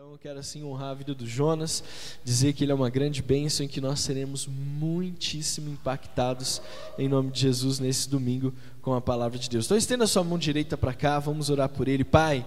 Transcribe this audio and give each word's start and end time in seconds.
Então 0.00 0.12
eu 0.12 0.18
quero 0.18 0.38
assim 0.38 0.64
honrar 0.64 0.92
a 0.92 0.94
vida 0.94 1.14
do 1.14 1.26
Jonas, 1.26 1.84
dizer 2.24 2.54
que 2.54 2.64
ele 2.64 2.72
é 2.72 2.74
uma 2.74 2.88
grande 2.88 3.20
bênção 3.20 3.66
e 3.66 3.68
que 3.68 3.82
nós 3.82 4.00
seremos 4.00 4.46
muitíssimo 4.46 5.68
impactados 5.68 6.62
em 6.98 7.06
nome 7.06 7.30
de 7.30 7.40
Jesus 7.40 7.78
nesse 7.78 8.08
domingo 8.08 8.50
com 8.80 8.94
a 8.94 9.00
palavra 9.02 9.38
de 9.38 9.50
Deus. 9.50 9.66
Então 9.66 9.76
estenda 9.76 10.06
sua 10.06 10.24
mão 10.24 10.38
direita 10.38 10.74
para 10.74 10.94
cá, 10.94 11.18
vamos 11.18 11.50
orar 11.50 11.68
por 11.68 11.86
ele. 11.86 12.02
Pai, 12.02 12.46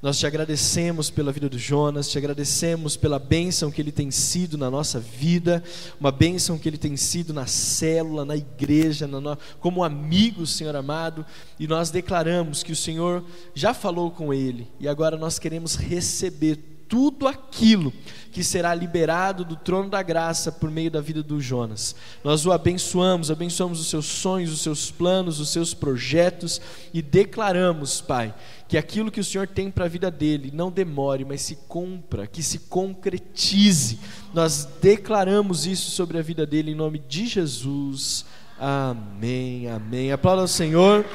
nós 0.00 0.16
te 0.16 0.28
agradecemos 0.28 1.10
pela 1.10 1.32
vida 1.32 1.48
do 1.48 1.58
Jonas, 1.58 2.08
te 2.08 2.16
agradecemos 2.18 2.96
pela 2.96 3.18
bênção 3.18 3.68
que 3.68 3.80
ele 3.80 3.90
tem 3.90 4.12
sido 4.12 4.56
na 4.56 4.70
nossa 4.70 5.00
vida, 5.00 5.60
uma 5.98 6.12
bênção 6.12 6.56
que 6.56 6.68
ele 6.68 6.78
tem 6.78 6.96
sido 6.96 7.34
na 7.34 7.46
célula, 7.46 8.24
na 8.24 8.36
igreja, 8.36 9.08
na 9.08 9.20
no... 9.20 9.36
como 9.58 9.82
amigo, 9.82 10.46
Senhor 10.46 10.76
amado, 10.76 11.26
e 11.58 11.66
nós 11.66 11.90
declaramos 11.90 12.62
que 12.62 12.70
o 12.70 12.76
Senhor 12.76 13.24
já 13.56 13.74
falou 13.74 14.08
com 14.12 14.32
ele 14.32 14.68
e 14.78 14.86
agora 14.86 15.16
nós 15.16 15.40
queremos 15.40 15.74
receber 15.74 16.71
tudo 16.92 17.26
aquilo 17.26 17.90
que 18.30 18.44
será 18.44 18.74
liberado 18.74 19.46
do 19.46 19.56
trono 19.56 19.88
da 19.88 20.02
graça 20.02 20.52
por 20.52 20.70
meio 20.70 20.90
da 20.90 21.00
vida 21.00 21.22
do 21.22 21.40
Jonas. 21.40 21.96
Nós 22.22 22.44
o 22.44 22.52
abençoamos, 22.52 23.30
abençoamos 23.30 23.80
os 23.80 23.86
seus 23.86 24.04
sonhos, 24.04 24.52
os 24.52 24.60
seus 24.60 24.90
planos, 24.90 25.40
os 25.40 25.48
seus 25.48 25.72
projetos 25.72 26.60
e 26.92 27.00
declaramos, 27.00 28.02
Pai, 28.02 28.34
que 28.68 28.76
aquilo 28.76 29.10
que 29.10 29.20
o 29.20 29.24
Senhor 29.24 29.48
tem 29.48 29.70
para 29.70 29.86
a 29.86 29.88
vida 29.88 30.10
dele 30.10 30.50
não 30.52 30.70
demore, 30.70 31.24
mas 31.24 31.40
se 31.40 31.56
cumpra, 31.66 32.26
que 32.26 32.42
se 32.42 32.58
concretize. 32.58 33.98
Nós 34.34 34.68
declaramos 34.82 35.64
isso 35.64 35.92
sobre 35.92 36.18
a 36.18 36.22
vida 36.22 36.44
dele 36.44 36.72
em 36.72 36.74
nome 36.74 36.98
de 36.98 37.26
Jesus. 37.26 38.26
Amém, 38.60 39.66
amém. 39.66 40.12
Aplauda 40.12 40.42
ao 40.42 40.48
Senhor. 40.48 41.06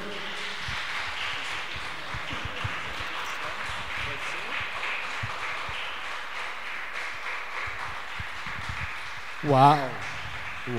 Uau! 9.43 9.77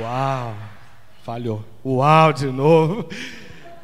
Uau! 0.01 0.57
Falhou. 1.23 1.65
Uau 1.85 2.33
de 2.33 2.47
novo. 2.47 3.09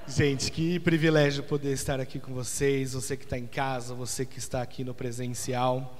Gente, 0.08 0.50
que 0.50 0.80
privilégio 0.80 1.44
poder 1.44 1.72
estar 1.72 2.00
aqui 2.00 2.18
com 2.18 2.34
vocês, 2.34 2.92
você 2.92 3.16
que 3.16 3.22
está 3.22 3.38
em 3.38 3.46
casa, 3.46 3.94
você 3.94 4.26
que 4.26 4.36
está 4.36 4.60
aqui 4.60 4.82
no 4.82 4.92
presencial. 4.92 5.96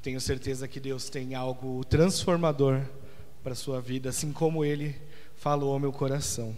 Tenho 0.00 0.18
certeza 0.18 0.66
que 0.66 0.80
Deus 0.80 1.10
tem 1.10 1.34
algo 1.34 1.84
transformador 1.84 2.80
para 3.42 3.52
a 3.52 3.56
sua 3.56 3.82
vida, 3.82 4.08
assim 4.08 4.32
como 4.32 4.64
Ele 4.64 4.96
falou 5.34 5.74
ao 5.74 5.78
meu 5.78 5.92
coração. 5.92 6.56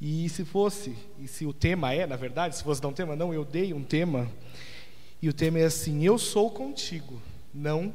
E 0.00 0.26
se 0.30 0.42
fosse, 0.42 0.96
e 1.18 1.28
se 1.28 1.44
o 1.44 1.52
tema 1.52 1.92
é, 1.92 2.06
na 2.06 2.16
verdade, 2.16 2.56
se 2.56 2.64
fosse 2.64 2.80
dar 2.80 2.88
um 2.88 2.94
tema, 2.94 3.14
não, 3.14 3.34
eu 3.34 3.44
dei 3.44 3.74
um 3.74 3.84
tema, 3.84 4.26
e 5.20 5.28
o 5.28 5.34
tema 5.34 5.58
é 5.58 5.64
assim: 5.64 6.02
Eu 6.02 6.16
sou 6.16 6.50
contigo, 6.50 7.20
não 7.52 7.94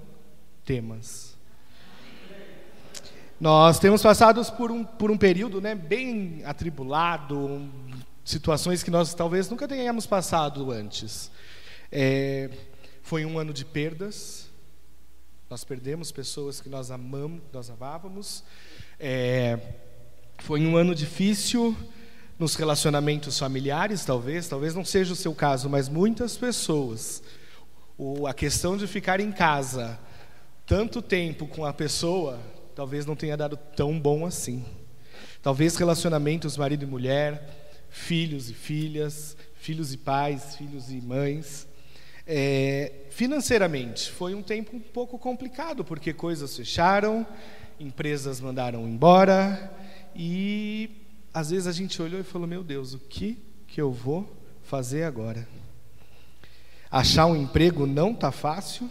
temas. 0.63 1.30
Nós 3.41 3.79
temos 3.79 4.03
passado 4.03 4.39
por 4.51 4.69
um, 4.69 4.83
por 4.83 5.09
um 5.09 5.17
período 5.17 5.59
né, 5.59 5.73
bem 5.73 6.43
atribulado, 6.45 7.35
um, 7.35 7.71
situações 8.23 8.83
que 8.83 8.91
nós 8.91 9.15
talvez 9.15 9.49
nunca 9.49 9.67
tenhamos 9.67 10.05
passado 10.05 10.69
antes. 10.69 11.31
É, 11.91 12.51
foi 13.01 13.25
um 13.25 13.39
ano 13.39 13.51
de 13.51 13.65
perdas, 13.65 14.47
nós 15.49 15.63
perdemos 15.63 16.11
pessoas 16.11 16.61
que 16.61 16.69
nós 16.69 16.91
amamos, 16.91 17.41
nós 17.51 17.67
amávamos. 17.71 18.43
É, 18.99 19.57
foi 20.37 20.63
um 20.63 20.77
ano 20.77 20.93
difícil 20.93 21.75
nos 22.37 22.53
relacionamentos 22.53 23.39
familiares, 23.39 24.05
talvez, 24.05 24.47
talvez 24.47 24.75
não 24.75 24.85
seja 24.85 25.13
o 25.13 25.15
seu 25.15 25.33
caso, 25.33 25.67
mas 25.67 25.89
muitas 25.89 26.37
pessoas. 26.37 27.23
O, 27.97 28.27
a 28.27 28.35
questão 28.35 28.77
de 28.77 28.85
ficar 28.85 29.19
em 29.19 29.31
casa 29.31 29.99
tanto 30.63 31.01
tempo 31.01 31.47
com 31.47 31.65
a 31.65 31.73
pessoa 31.73 32.39
talvez 32.75 33.05
não 33.05 33.15
tenha 33.15 33.37
dado 33.37 33.57
tão 33.57 33.99
bom 33.99 34.25
assim. 34.25 34.65
Talvez 35.41 35.75
relacionamentos 35.75 36.57
marido 36.57 36.83
e 36.83 36.87
mulher, 36.87 37.87
filhos 37.89 38.49
e 38.49 38.53
filhas, 38.53 39.35
filhos 39.55 39.93
e 39.93 39.97
pais, 39.97 40.55
filhos 40.55 40.91
e 40.91 41.01
mães. 41.01 41.67
É, 42.25 43.05
financeiramente, 43.09 44.11
foi 44.11 44.33
um 44.33 44.41
tempo 44.41 44.75
um 44.75 44.79
pouco 44.79 45.17
complicado, 45.17 45.83
porque 45.83 46.13
coisas 46.13 46.55
fecharam, 46.55 47.25
empresas 47.79 48.39
mandaram 48.39 48.87
embora, 48.87 49.71
e 50.15 50.89
às 51.33 51.49
vezes 51.49 51.67
a 51.67 51.71
gente 51.71 52.01
olhou 52.01 52.19
e 52.19 52.23
falou: 52.23 52.47
Meu 52.47 52.63
Deus, 52.63 52.93
o 52.93 52.99
que, 52.99 53.37
que 53.67 53.81
eu 53.81 53.91
vou 53.91 54.29
fazer 54.63 55.03
agora? 55.03 55.47
Achar 56.89 57.25
um 57.25 57.35
emprego 57.35 57.85
não 57.87 58.11
está 58.11 58.31
fácil, 58.31 58.89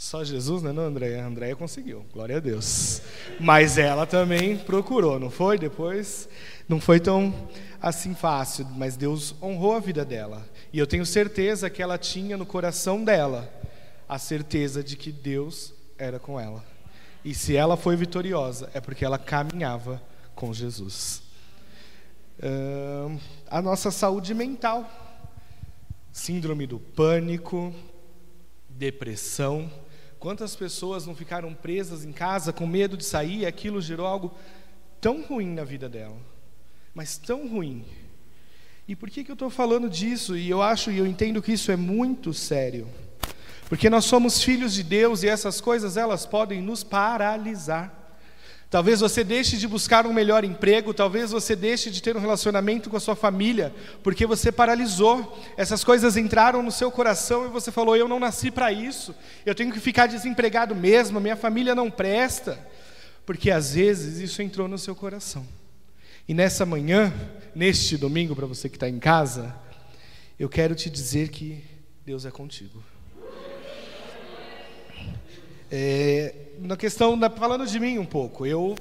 só 0.00 0.24
Jesus, 0.24 0.62
né, 0.62 0.72
não, 0.72 0.84
Andréia? 0.84 1.26
Andréia 1.26 1.54
conseguiu, 1.54 2.06
glória 2.10 2.38
a 2.38 2.40
Deus. 2.40 3.02
Mas 3.38 3.76
ela 3.76 4.06
também 4.06 4.56
procurou, 4.56 5.20
não 5.20 5.28
foi? 5.28 5.58
Depois, 5.58 6.26
não 6.66 6.80
foi 6.80 6.98
tão 6.98 7.50
assim 7.82 8.14
fácil, 8.14 8.64
mas 8.76 8.96
Deus 8.96 9.34
honrou 9.42 9.74
a 9.74 9.78
vida 9.78 10.02
dela. 10.02 10.42
E 10.72 10.78
eu 10.78 10.86
tenho 10.86 11.04
certeza 11.04 11.68
que 11.68 11.82
ela 11.82 11.98
tinha 11.98 12.38
no 12.38 12.46
coração 12.46 13.04
dela 13.04 13.52
a 14.08 14.18
certeza 14.18 14.82
de 14.82 14.96
que 14.96 15.12
Deus 15.12 15.74
era 15.98 16.18
com 16.18 16.40
ela. 16.40 16.64
E 17.22 17.34
se 17.34 17.54
ela 17.54 17.76
foi 17.76 17.94
vitoriosa, 17.94 18.70
é 18.72 18.80
porque 18.80 19.04
ela 19.04 19.18
caminhava 19.18 20.02
com 20.34 20.50
Jesus. 20.54 21.22
Uh, 22.38 23.20
a 23.50 23.60
nossa 23.60 23.90
saúde 23.90 24.32
mental, 24.32 24.90
síndrome 26.10 26.66
do 26.66 26.78
pânico, 26.80 27.74
depressão, 28.66 29.70
Quantas 30.20 30.54
pessoas 30.54 31.06
não 31.06 31.14
ficaram 31.14 31.54
presas 31.54 32.04
em 32.04 32.12
casa 32.12 32.52
com 32.52 32.66
medo 32.66 32.94
de 32.94 33.04
sair 33.06 33.38
e 33.38 33.46
aquilo 33.46 33.80
gerou 33.80 34.06
algo 34.06 34.34
tão 35.00 35.22
ruim 35.22 35.54
na 35.54 35.64
vida 35.64 35.88
dela, 35.88 36.18
mas 36.94 37.16
tão 37.16 37.48
ruim. 37.48 37.86
E 38.86 38.94
por 38.94 39.08
que, 39.08 39.24
que 39.24 39.30
eu 39.30 39.34
estou 39.34 39.48
falando 39.48 39.88
disso? 39.88 40.36
E 40.36 40.50
eu 40.50 40.60
acho 40.60 40.90
e 40.90 40.98
eu 40.98 41.06
entendo 41.06 41.40
que 41.40 41.52
isso 41.52 41.72
é 41.72 41.76
muito 41.76 42.34
sério. 42.34 42.86
Porque 43.66 43.88
nós 43.88 44.04
somos 44.04 44.42
filhos 44.42 44.74
de 44.74 44.82
Deus 44.82 45.22
e 45.22 45.28
essas 45.28 45.58
coisas 45.58 45.96
elas 45.96 46.26
podem 46.26 46.60
nos 46.60 46.84
paralisar. 46.84 47.99
Talvez 48.70 49.00
você 49.00 49.24
deixe 49.24 49.56
de 49.56 49.66
buscar 49.66 50.06
um 50.06 50.12
melhor 50.12 50.44
emprego, 50.44 50.94
talvez 50.94 51.32
você 51.32 51.56
deixe 51.56 51.90
de 51.90 52.00
ter 52.00 52.16
um 52.16 52.20
relacionamento 52.20 52.88
com 52.88 52.96
a 52.96 53.00
sua 53.00 53.16
família, 53.16 53.74
porque 54.00 54.24
você 54.24 54.52
paralisou. 54.52 55.36
Essas 55.56 55.82
coisas 55.82 56.16
entraram 56.16 56.62
no 56.62 56.70
seu 56.70 56.88
coração 56.88 57.44
e 57.44 57.48
você 57.48 57.72
falou: 57.72 57.96
Eu 57.96 58.06
não 58.06 58.20
nasci 58.20 58.48
para 58.48 58.70
isso, 58.70 59.12
eu 59.44 59.56
tenho 59.56 59.72
que 59.72 59.80
ficar 59.80 60.06
desempregado 60.06 60.72
mesmo, 60.72 61.20
minha 61.20 61.34
família 61.34 61.74
não 61.74 61.90
presta. 61.90 62.64
Porque 63.26 63.50
às 63.50 63.74
vezes 63.74 64.18
isso 64.18 64.40
entrou 64.40 64.68
no 64.68 64.78
seu 64.78 64.94
coração. 64.94 65.46
E 66.28 66.32
nessa 66.32 66.64
manhã, 66.64 67.12
neste 67.54 67.96
domingo, 67.96 68.36
para 68.36 68.46
você 68.46 68.68
que 68.68 68.76
está 68.76 68.88
em 68.88 69.00
casa, 69.00 69.52
eu 70.38 70.48
quero 70.48 70.76
te 70.76 70.88
dizer 70.88 71.28
que 71.28 71.64
Deus 72.06 72.24
é 72.24 72.30
contigo. 72.30 72.82
É, 75.70 76.34
na 76.58 76.76
questão, 76.76 77.16
da, 77.16 77.30
falando 77.30 77.66
de 77.66 77.78
mim 77.78 77.98
um 77.98 78.04
pouco, 78.04 78.44
eu, 78.44 78.74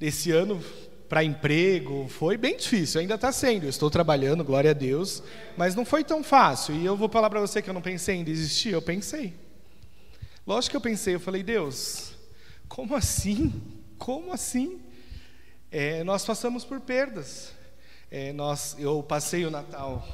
esse 0.00 0.32
ano, 0.32 0.60
para 1.08 1.22
emprego, 1.22 2.08
foi 2.08 2.36
bem 2.36 2.56
difícil, 2.56 3.00
ainda 3.00 3.14
está 3.14 3.30
sendo. 3.30 3.64
Eu 3.64 3.70
estou 3.70 3.88
trabalhando, 3.88 4.44
glória 4.44 4.70
a 4.70 4.74
Deus, 4.74 5.22
mas 5.56 5.74
não 5.74 5.84
foi 5.84 6.02
tão 6.02 6.24
fácil. 6.24 6.74
E 6.74 6.84
eu 6.84 6.96
vou 6.96 7.08
falar 7.08 7.30
para 7.30 7.40
você 7.40 7.62
que 7.62 7.70
eu 7.70 7.74
não 7.74 7.82
pensei 7.82 8.16
em 8.16 8.24
desistir, 8.24 8.70
eu 8.70 8.82
pensei. 8.82 9.34
Lógico 10.46 10.72
que 10.72 10.76
eu 10.76 10.80
pensei, 10.80 11.14
eu 11.14 11.20
falei, 11.20 11.42
Deus, 11.42 12.12
como 12.68 12.94
assim? 12.94 13.62
Como 13.96 14.32
assim? 14.32 14.80
É, 15.70 16.02
nós 16.04 16.24
passamos 16.24 16.64
por 16.64 16.80
perdas. 16.80 17.52
É, 18.10 18.32
nós, 18.32 18.76
eu 18.78 19.02
passei 19.02 19.44
o 19.44 19.50
Natal 19.50 20.06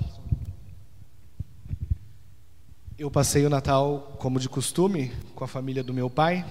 eu 3.02 3.10
passei 3.10 3.44
o 3.44 3.50
Natal, 3.50 4.16
como 4.20 4.38
de 4.38 4.48
costume, 4.48 5.10
com 5.34 5.42
a 5.42 5.48
família 5.48 5.82
do 5.82 5.92
meu 5.92 6.08
pai. 6.08 6.46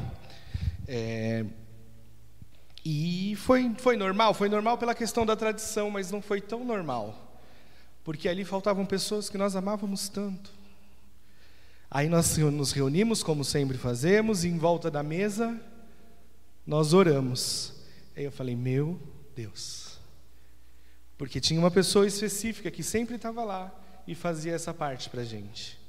É, 0.86 1.46
e 2.84 3.38
foi, 3.38 3.74
foi 3.78 3.96
normal, 3.96 4.34
foi 4.34 4.50
normal 4.50 4.78
pela 4.78 4.94
questão 4.94 5.26
da 5.26 5.34
tradição, 5.34 5.90
mas 5.90 6.12
não 6.12 6.22
foi 6.22 6.42
tão 6.42 6.66
normal. 6.66 7.40
Porque 8.04 8.28
ali 8.28 8.44
faltavam 8.44 8.86
pessoas 8.86 9.30
que 9.30 9.38
nós 9.38 9.56
amávamos 9.56 10.10
tanto. 10.10 10.52
Aí 11.90 12.10
nós 12.10 12.36
nos 12.38 12.74
reunimos, 12.74 13.24
como 13.24 13.46
sempre 13.46 13.78
fazemos, 13.78 14.44
e 14.44 14.50
em 14.50 14.58
volta 14.58 14.92
da 14.92 15.02
mesa 15.02 15.58
nós 16.68 16.92
oramos. 16.92 17.72
Aí 18.14 18.26
eu 18.26 18.32
falei, 18.32 18.58
meu 18.58 19.00
Deus. 19.34 19.98
Porque 21.18 21.40
tinha 21.40 21.62
uma 21.62 21.72
pessoa 21.72 22.06
específica 22.06 22.70
que 22.70 22.84
sempre 22.84 23.16
estava 23.16 23.42
lá 23.46 23.74
e 24.06 24.14
fazia 24.14 24.54
essa 24.54 24.74
parte 24.74 25.10
para 25.10 25.22
a 25.22 25.26
gente. 25.26 25.80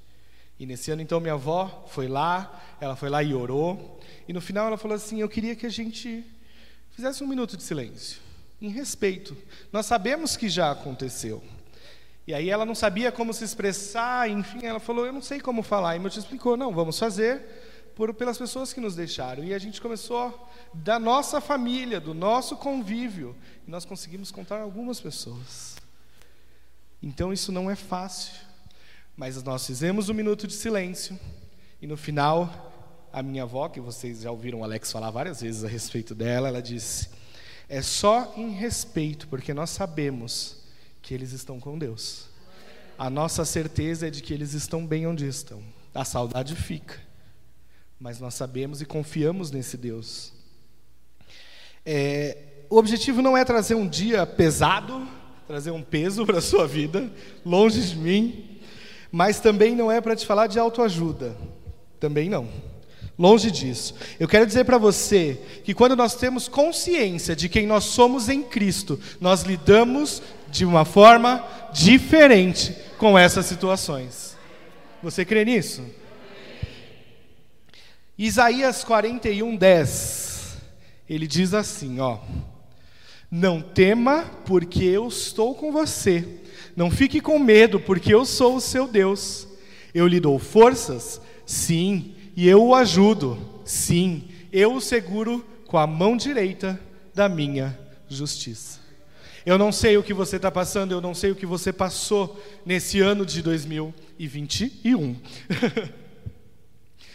E 0.59 0.67
nesse 0.67 0.91
ano, 0.91 1.03
então, 1.03 1.21
minha 1.21 1.35
avó 1.35 1.85
foi 1.89 2.07
lá, 2.07 2.61
ela 2.81 2.95
foi 2.95 3.09
lá 3.09 3.23
e 3.23 3.35
orou. 3.35 4.01
E 4.29 4.33
no 4.33 4.41
final 4.41 4.67
ela 4.67 4.77
falou 4.77 4.97
assim: 4.97 5.21
Eu 5.21 5.29
queria 5.29 5.57
que 5.57 5.67
a 5.67 5.71
gente 5.71 6.25
fizesse 6.91 7.25
um 7.25 7.27
minuto 7.27 7.57
de 7.57 7.63
silêncio, 7.63 8.21
em 8.61 8.69
respeito. 8.69 9.37
Nós 9.73 9.87
sabemos 9.87 10.37
que 10.37 10.49
já 10.49 10.71
aconteceu. 10.71 11.43
E 12.27 12.33
aí 12.33 12.49
ela 12.49 12.65
não 12.65 12.75
sabia 12.75 13.11
como 13.11 13.35
se 13.35 13.43
expressar, 13.43 14.31
enfim, 14.31 14.65
ela 14.65 14.79
falou: 14.79 15.05
Eu 15.05 15.13
não 15.13 15.23
sei 15.23 15.41
como 15.41 15.63
falar. 15.63 15.97
E 15.97 15.99
meu 15.99 16.11
tio 16.11 16.21
explicou: 16.21 16.57
Não, 16.57 16.73
vamos 16.73 16.99
fazer 16.99 17.43
por, 17.95 18.13
pelas 18.15 18.39
pessoas 18.39 18.73
que 18.73 18.81
nos 18.81 18.95
deixaram. 18.95 19.45
E 19.45 19.53
a 19.53 19.59
gente 19.59 19.81
começou 19.81 20.49
da 20.73 20.99
nossa 20.99 21.41
família, 21.41 22.01
do 22.01 22.15
nosso 22.15 22.57
convívio. 22.57 23.37
E 23.67 23.71
nós 23.71 23.85
conseguimos 23.85 24.31
contar 24.31 24.61
algumas 24.61 25.01
pessoas. 25.01 25.77
Então 27.03 27.33
isso 27.33 27.51
não 27.51 27.71
é 27.71 27.75
fácil. 27.75 28.52
Mas 29.25 29.41
nós 29.45 29.65
fizemos 29.65 30.09
um 30.09 30.15
minuto 30.15 30.49
de 30.49 30.53
silêncio. 30.53 31.17
E 31.81 31.87
no 31.87 31.97
final, 31.97 33.07
a 33.13 33.23
minha 33.23 33.45
avó, 33.45 33.69
que 33.69 33.81
vocês 33.81 34.23
já 34.23 34.33
ouviram 34.33 34.63
o 34.63 34.65
Alex 34.65 34.91
falar 34.91 35.13
várias 35.13 35.43
vezes 35.43 35.63
a 35.63 35.69
respeito 35.69 36.13
dela, 36.13 36.49
ela 36.49 36.61
disse: 36.61 37.09
É 37.69 37.81
só 37.81 38.35
em 38.37 38.51
respeito, 38.51 39.29
porque 39.29 39.55
nós 39.55 39.71
sabemos 39.71 40.57
que 41.01 41.15
eles 41.15 41.31
estão 41.31 41.61
com 41.61 41.79
Deus. 41.79 42.27
A 42.99 43.09
nossa 43.09 43.45
certeza 43.45 44.09
é 44.09 44.11
de 44.11 44.21
que 44.23 44.35
eles 44.35 44.55
estão 44.55 44.85
bem 44.85 45.07
onde 45.07 45.25
estão. 45.25 45.63
A 45.95 46.05
saudade 46.05 46.57
fica, 46.57 46.99
mas 48.01 48.19
nós 48.19 48.35
sabemos 48.35 48.83
e 48.83 48.85
confiamos 48.85 49.53
nesse 49.53 49.77
Deus. 49.77 50.33
É, 51.87 52.39
o 52.69 52.77
objetivo 52.77 53.23
não 53.23 53.37
é 53.37 53.45
trazer 53.45 53.77
um 53.77 53.87
dia 53.87 54.27
pesado, 54.27 55.09
trazer 55.47 55.71
um 55.71 55.81
peso 55.81 56.27
para 56.27 56.39
a 56.39 56.43
sua 56.43 56.67
vida, 56.67 57.09
longe 57.45 57.81
de 57.81 57.97
mim, 57.97 58.52
mas 59.13 59.39
também 59.39 59.77
não 59.77 59.93
é 59.93 60.01
para 60.01 60.17
te 60.17 60.27
falar 60.27 60.47
de 60.47 60.59
autoajuda, 60.59 61.37
também 62.01 62.31
não. 62.31 62.49
Longe 63.19 63.51
disso. 63.51 63.95
Eu 64.19 64.27
quero 64.27 64.47
dizer 64.47 64.65
para 64.65 64.79
você 64.79 65.39
que 65.63 65.75
quando 65.75 65.95
nós 65.95 66.15
temos 66.15 66.49
consciência 66.49 67.37
de 67.37 67.47
quem 67.49 67.67
nós 67.67 67.85
somos 67.85 68.31
em 68.31 68.43
Cristo, 68.43 68.99
nós 69.21 69.43
lidamos 69.43 70.23
de 70.51 70.65
uma 70.65 70.87
forma 70.87 71.47
diferente 71.73 72.75
com 72.97 73.19
essas 73.19 73.45
situações. 73.45 74.35
Você 75.03 75.27
crê 75.27 75.45
nisso? 75.45 75.85
Isaías 78.17 78.83
41, 78.83 79.57
10. 79.57 80.57
Ele 81.09 81.27
diz 81.27 81.53
assim: 81.53 82.01
ó. 82.01 82.19
Não 83.35 83.63
tema, 83.63 84.31
porque 84.45 84.85
eu 84.85 85.09
estou 85.09 85.55
com 85.55 85.73
você. 85.73 86.23
Não 86.77 86.91
fique 86.91 87.19
com 87.19 87.39
medo, 87.39 87.81
porque 87.81 88.13
eu 88.13 88.27
sou 88.27 88.57
o 88.57 88.61
seu 88.61 88.87
Deus. 88.87 89.49
Eu 89.95 90.07
lhe 90.07 90.21
dou 90.21 90.39
forças, 90.39 91.19
sim, 91.47 92.15
e 92.37 92.47
eu 92.47 92.63
o 92.63 92.75
ajudo, 92.75 93.39
sim, 93.65 94.29
eu 94.53 94.75
o 94.75 94.83
seguro 94.83 95.43
com 95.67 95.79
a 95.79 95.87
mão 95.87 96.15
direita 96.15 96.79
da 97.15 97.27
minha 97.27 97.79
justiça. 98.07 98.81
Eu 99.47 99.57
não 99.57 99.73
sei 99.73 99.97
o 99.97 100.03
que 100.03 100.13
você 100.13 100.37
está 100.37 100.51
passando, 100.51 100.93
eu 100.93 101.01
não 101.01 101.15
sei 101.15 101.31
o 101.31 101.35
que 101.35 101.47
você 101.47 101.73
passou 101.73 102.39
nesse 102.67 103.01
ano 103.01 103.25
de 103.25 103.41
2021. 103.41 105.17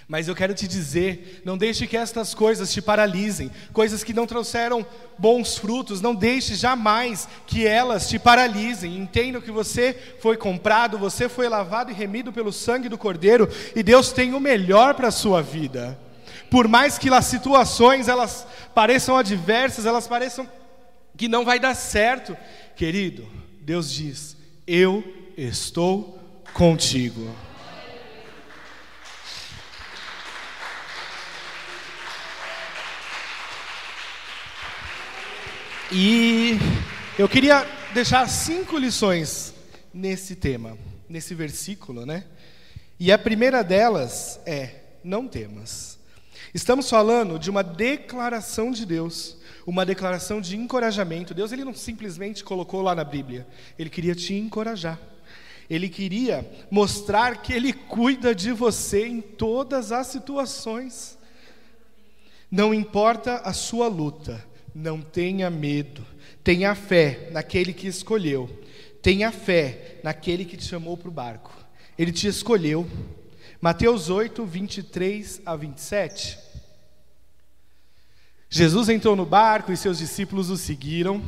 Mas 0.08 0.30
eu 0.30 0.36
quero 0.36 0.54
te 0.54 0.66
dizer, 0.70 1.42
não 1.44 1.58
deixe 1.58 1.86
que 1.86 1.98
estas 1.98 2.34
coisas 2.34 2.72
te 2.72 2.82
paralisem, 2.82 3.52
coisas 3.74 4.06
que 4.06 4.14
não 4.14 4.26
trouxeram 4.26 4.86
bons 5.18 5.58
frutos, 5.58 6.00
não 6.00 6.16
deixe 6.16 6.56
jamais 6.56 7.28
que 7.46 7.68
elas 7.68 8.08
te 8.08 8.18
paralisem. 8.18 8.98
Entenda 8.98 9.42
que 9.42 9.52
você 9.52 9.94
foi 10.22 10.38
comprado, 10.38 10.98
você 10.98 11.28
foi 11.28 11.50
lavado 11.50 11.92
e 11.92 11.94
remido 11.94 12.32
pelo 12.32 12.54
sangue 12.54 12.88
do 12.88 12.98
Cordeiro, 12.98 13.50
e 13.76 13.84
Deus 13.84 14.14
tem 14.14 14.34
o 14.34 14.40
melhor 14.40 14.94
para 14.94 15.10
a 15.10 15.12
sua 15.12 15.42
vida. 15.42 16.00
Por 16.50 16.70
mais 16.70 16.98
que 16.98 17.14
as 17.14 17.26
situações 17.26 18.08
elas 18.08 18.48
pareçam 18.74 19.18
adversas, 19.18 19.86
elas 19.86 20.08
pareçam 20.08 20.48
que 21.18 21.28
não 21.28 21.44
vai 21.44 21.60
dar 21.60 21.76
certo, 21.76 22.38
querido, 22.78 23.28
Deus 23.60 23.92
diz: 23.92 24.38
Eu 24.66 25.04
estou 25.36 26.18
contigo. 26.54 27.30
E 35.90 36.58
eu 37.18 37.30
queria 37.30 37.66
deixar 37.94 38.28
cinco 38.28 38.78
lições 38.78 39.54
nesse 39.94 40.36
tema, 40.36 40.78
nesse 41.08 41.34
versículo, 41.34 42.06
né? 42.06 42.26
E 43.00 43.10
a 43.10 43.18
primeira 43.18 43.64
delas 43.64 44.38
é: 44.46 44.82
não 45.02 45.30
temas. 45.30 45.98
Estamos 46.54 46.90
falando 46.90 47.40
de 47.40 47.50
uma 47.50 47.64
declaração 47.64 48.70
de 48.70 48.86
Deus, 48.86 49.38
uma 49.66 49.86
declaração 49.86 50.42
de 50.42 50.58
encorajamento. 50.58 51.34
Deus 51.34 51.54
ele 51.54 51.64
não 51.64 51.74
simplesmente 51.74 52.44
colocou 52.44 52.82
lá 52.82 52.94
na 52.94 53.06
Bíblia, 53.06 53.48
ele 53.80 53.90
queria 53.90 54.14
te 54.14 54.34
encorajar. 54.34 55.00
Ele 55.70 55.88
queria 55.88 56.50
mostrar 56.70 57.42
que 57.42 57.54
ele 57.54 57.72
cuida 57.72 58.36
de 58.36 58.52
você 58.52 59.08
em 59.08 59.22
todas 59.22 59.94
as 59.94 60.08
situações. 60.08 61.18
Não 62.52 62.74
importa 62.74 63.38
a 63.38 63.52
sua 63.52 63.88
luta, 63.88 64.46
não 64.78 65.02
tenha 65.02 65.50
medo. 65.50 66.06
Tenha 66.44 66.76
fé 66.76 67.30
naquele 67.32 67.74
que 67.74 67.88
escolheu. 67.88 68.48
Tenha 69.02 69.32
fé 69.32 70.00
naquele 70.04 70.46
que 70.46 70.56
te 70.56 70.66
chamou 70.66 70.96
para 70.96 71.10
o 71.10 71.12
barco. 71.12 71.52
Ele 71.98 72.12
te 72.12 72.28
escolheu. 72.28 72.88
Mateus 73.60 74.10
8, 74.10 74.46
23 74.46 75.42
a 75.46 75.56
27. 75.56 76.38
Jesus 78.50 78.88
entrou 78.88 79.16
no 79.16 79.26
barco 79.26 79.72
e 79.72 79.78
seus 79.78 79.98
discípulos 79.98 80.52
o 80.52 80.58
seguiram. 80.58 81.24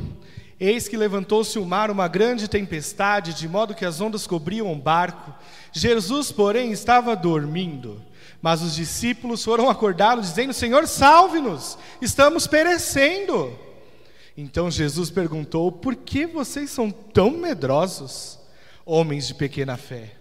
Eis 0.58 0.86
que 0.86 0.96
levantou-se 0.96 1.58
o 1.58 1.66
mar, 1.66 1.90
uma 1.90 2.06
grande 2.06 2.46
tempestade, 2.46 3.34
de 3.34 3.48
modo 3.48 3.74
que 3.74 3.84
as 3.84 4.00
ondas 4.00 4.28
cobriam 4.28 4.72
o 4.72 4.76
barco. 4.76 5.34
Jesus, 5.72 6.30
porém, 6.30 6.70
estava 6.70 7.16
dormindo. 7.16 8.00
Mas 8.42 8.62
os 8.62 8.74
discípulos 8.74 9.44
foram 9.44 9.68
acordá-lo, 9.68 10.22
dizendo: 10.22 10.52
Senhor, 10.52 10.86
salve-nos, 10.86 11.76
estamos 12.00 12.46
perecendo. 12.46 13.56
Então 14.36 14.70
Jesus 14.70 15.10
perguntou: 15.10 15.70
Por 15.70 15.94
que 15.94 16.26
vocês 16.26 16.70
são 16.70 16.90
tão 16.90 17.32
medrosos, 17.32 18.38
homens 18.84 19.26
de 19.26 19.34
pequena 19.34 19.76
fé? 19.76 20.14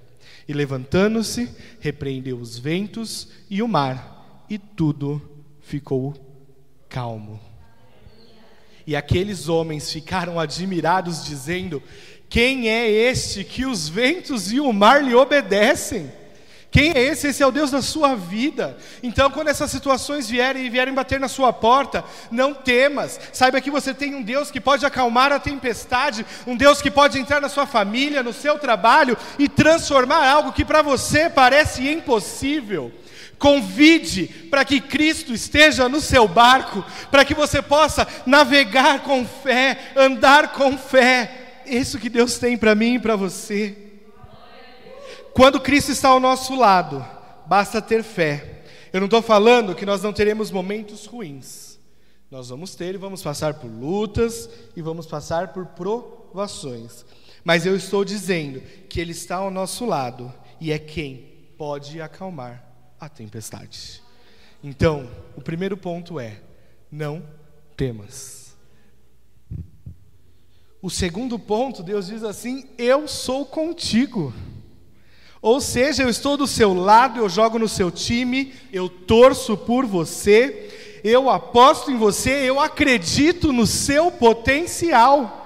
E 0.47 0.53
levantando-se, 0.53 1.49
repreendeu 1.79 2.37
os 2.37 2.57
ventos 2.57 3.29
e 3.49 3.61
o 3.61 3.67
mar, 3.67 4.45
e 4.49 4.57
tudo 4.57 5.21
ficou 5.61 6.13
calmo. 6.89 7.39
E 8.85 8.95
aqueles 8.95 9.47
homens 9.47 9.91
ficaram 9.91 10.39
admirados, 10.39 11.23
dizendo: 11.23 11.81
Quem 12.27 12.67
é 12.67 12.89
este 12.89 13.45
que 13.45 13.65
os 13.65 13.87
ventos 13.87 14.51
e 14.51 14.59
o 14.59 14.73
mar 14.73 15.01
lhe 15.01 15.15
obedecem? 15.15 16.11
Quem 16.71 16.91
é 16.91 17.01
esse? 17.01 17.27
Esse 17.27 17.41
é 17.41 17.47
o 17.47 17.51
Deus 17.51 17.71
da 17.71 17.81
sua 17.81 18.15
vida. 18.15 18.77
Então, 19.01 19.31
quando 19.31 19.47
essas 19.47 19.71
situações 19.71 20.29
vierem 20.29 20.65
e 20.65 20.69
vierem 20.69 20.93
bater 20.93 21.19
na 21.19 21.27
sua 21.27 21.51
porta, 21.51 22.05
não 22.29 22.53
temas. 22.53 23.19
Saiba 23.33 23.59
que 23.59 23.71
você 23.71 23.91
tem 23.91 24.13
um 24.13 24.21
Deus 24.21 24.51
que 24.51 24.61
pode 24.61 24.85
acalmar 24.85 25.31
a 25.31 25.39
tempestade, 25.39 26.25
um 26.45 26.55
Deus 26.55 26.79
que 26.79 26.91
pode 26.91 27.17
entrar 27.17 27.41
na 27.41 27.49
sua 27.49 27.65
família, 27.65 28.21
no 28.21 28.33
seu 28.33 28.59
trabalho 28.59 29.17
e 29.39 29.49
transformar 29.49 30.27
algo 30.29 30.51
que 30.51 30.63
para 30.63 30.83
você 30.83 31.27
parece 31.27 31.89
impossível. 31.89 32.91
Convide 33.39 34.27
para 34.51 34.63
que 34.63 34.79
Cristo 34.79 35.33
esteja 35.33 35.89
no 35.89 36.01
seu 36.01 36.27
barco, 36.27 36.85
para 37.09 37.25
que 37.25 37.33
você 37.33 37.61
possa 37.63 38.07
navegar 38.27 38.99
com 38.99 39.25
fé, 39.25 39.91
andar 39.95 40.49
com 40.49 40.77
fé. 40.77 41.61
Isso 41.65 41.97
que 41.97 42.09
Deus 42.09 42.37
tem 42.37 42.57
para 42.57 42.75
mim 42.75 42.95
e 42.95 42.99
para 42.99 43.15
você. 43.15 43.88
Quando 45.39 45.61
Cristo 45.61 45.89
está 45.89 46.09
ao 46.09 46.19
nosso 46.19 46.53
lado, 46.53 47.01
basta 47.45 47.81
ter 47.81 48.03
fé. 48.03 48.65
Eu 48.91 48.99
não 48.99 49.05
estou 49.05 49.21
falando 49.21 49.73
que 49.73 49.85
nós 49.85 50.03
não 50.03 50.11
teremos 50.11 50.51
momentos 50.51 51.05
ruins. 51.05 51.79
Nós 52.29 52.49
vamos 52.49 52.75
ter 52.75 52.95
e 52.95 52.97
vamos 52.97 53.23
passar 53.23 53.53
por 53.53 53.71
lutas 53.71 54.49
e 54.75 54.81
vamos 54.81 55.05
passar 55.05 55.53
por 55.53 55.65
provações. 55.67 57.05
Mas 57.41 57.65
eu 57.65 57.73
estou 57.73 58.03
dizendo 58.03 58.61
que 58.89 58.99
Ele 58.99 59.13
está 59.13 59.37
ao 59.37 59.49
nosso 59.49 59.85
lado 59.85 60.29
e 60.59 60.73
é 60.73 60.77
quem 60.77 61.25
pode 61.57 62.01
acalmar 62.01 62.61
a 62.99 63.07
tempestade. 63.07 64.03
Então, 64.61 65.09
o 65.37 65.41
primeiro 65.41 65.77
ponto 65.77 66.19
é: 66.19 66.41
não 66.91 67.23
temas. 67.77 68.57
O 70.81 70.89
segundo 70.89 71.39
ponto, 71.39 71.81
Deus 71.81 72.07
diz 72.07 72.25
assim: 72.25 72.67
Eu 72.77 73.07
sou 73.07 73.45
contigo. 73.45 74.33
Ou 75.41 75.61
seja, 75.61 76.03
eu 76.03 76.09
estou 76.09 76.35
do 76.35 76.45
seu 76.45 76.73
lado, 76.73 77.19
eu 77.19 77.29
jogo 77.29 77.57
no 77.57 77.67
seu 77.67 77.89
time, 77.89 78.53
eu 78.73 78.89
torço 78.89 79.55
por 79.55 79.85
você, 79.85 80.99
eu 81.03 81.29
aposto 81.29 81.91
em 81.91 81.97
você, 81.97 82.49
eu 82.49 82.59
acredito 82.59 83.53
no 83.53 83.65
seu 83.65 84.11
potencial. 84.11 85.37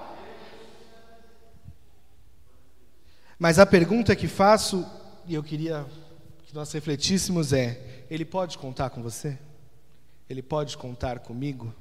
Mas 3.38 3.60
a 3.60 3.66
pergunta 3.66 4.16
que 4.16 4.28
faço, 4.28 4.86
e 5.28 5.36
eu 5.36 5.44
queria 5.44 5.86
que 6.46 6.56
nós 6.56 6.72
refletíssemos 6.72 7.54
é: 7.54 8.06
Ele 8.10 8.26
pode 8.26 8.58
contar 8.58 8.90
com 8.90 9.04
você? 9.04 9.38
Ele 10.30 10.42
pode 10.42 10.76
contar 10.78 11.20
comigo? 11.20 11.74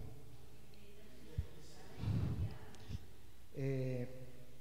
É, 3.57 4.07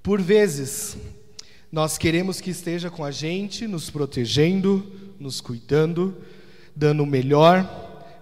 por 0.04 0.22
vezes, 0.22 0.96
Nós 1.72 1.98
queremos 1.98 2.42
que 2.42 2.50
esteja 2.50 2.90
com 2.90 3.06
a 3.06 3.12
gente, 3.12 3.66
nos 3.66 3.90
protegendo, 3.90 4.92
nos 5.18 5.40
cuidando, 5.40 6.18
dando 6.76 7.04
o 7.04 7.06
melhor, 7.06 7.66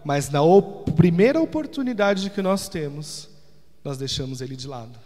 mas 0.06 0.30
na 0.30 0.42
op 0.44 0.92
primeira 0.92 1.42
oportunidade 1.42 2.30
que 2.30 2.42
nós 2.42 2.70
temos, 2.70 3.28
nós 3.84 3.98
deixamos 3.98 4.42
ele 4.42 4.56
de 4.56 4.68
lado. 4.68 5.00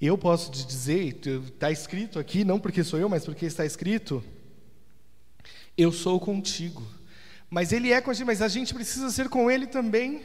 Eu 0.00 0.16
posso 0.16 0.52
te 0.52 0.64
dizer, 0.64 1.18
está 1.48 1.70
escrito 1.70 2.18
aqui, 2.18 2.44
não 2.44 2.60
porque 2.60 2.84
sou 2.84 2.98
eu, 2.98 3.08
mas 3.08 3.24
porque 3.24 3.44
está 3.44 3.66
escrito, 3.66 4.22
eu 5.76 5.90
sou 5.90 6.20
contigo. 6.20 6.82
Mas 7.50 7.72
ele 7.72 7.92
é 7.92 8.00
contigo, 8.00 8.26
mas 8.26 8.40
a 8.40 8.48
gente 8.48 8.72
precisa 8.72 9.10
ser 9.10 9.28
com 9.28 9.50
ele 9.50 9.66
também. 9.66 10.22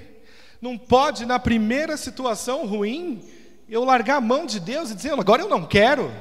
Não 0.62 0.77
pode, 0.77 1.25
na 1.25 1.39
primeira 1.39 1.97
situação 1.97 2.67
ruim, 2.67 3.24
eu 3.67 3.84
largar 3.84 4.17
a 4.17 4.22
mão 4.22 4.45
de 4.45 4.60
Deus 4.60 4.91
e 4.91 4.95
dizer, 4.95 5.13
agora 5.13 5.41
eu 5.41 5.50
não 5.50 5.65
quero. 5.65 6.12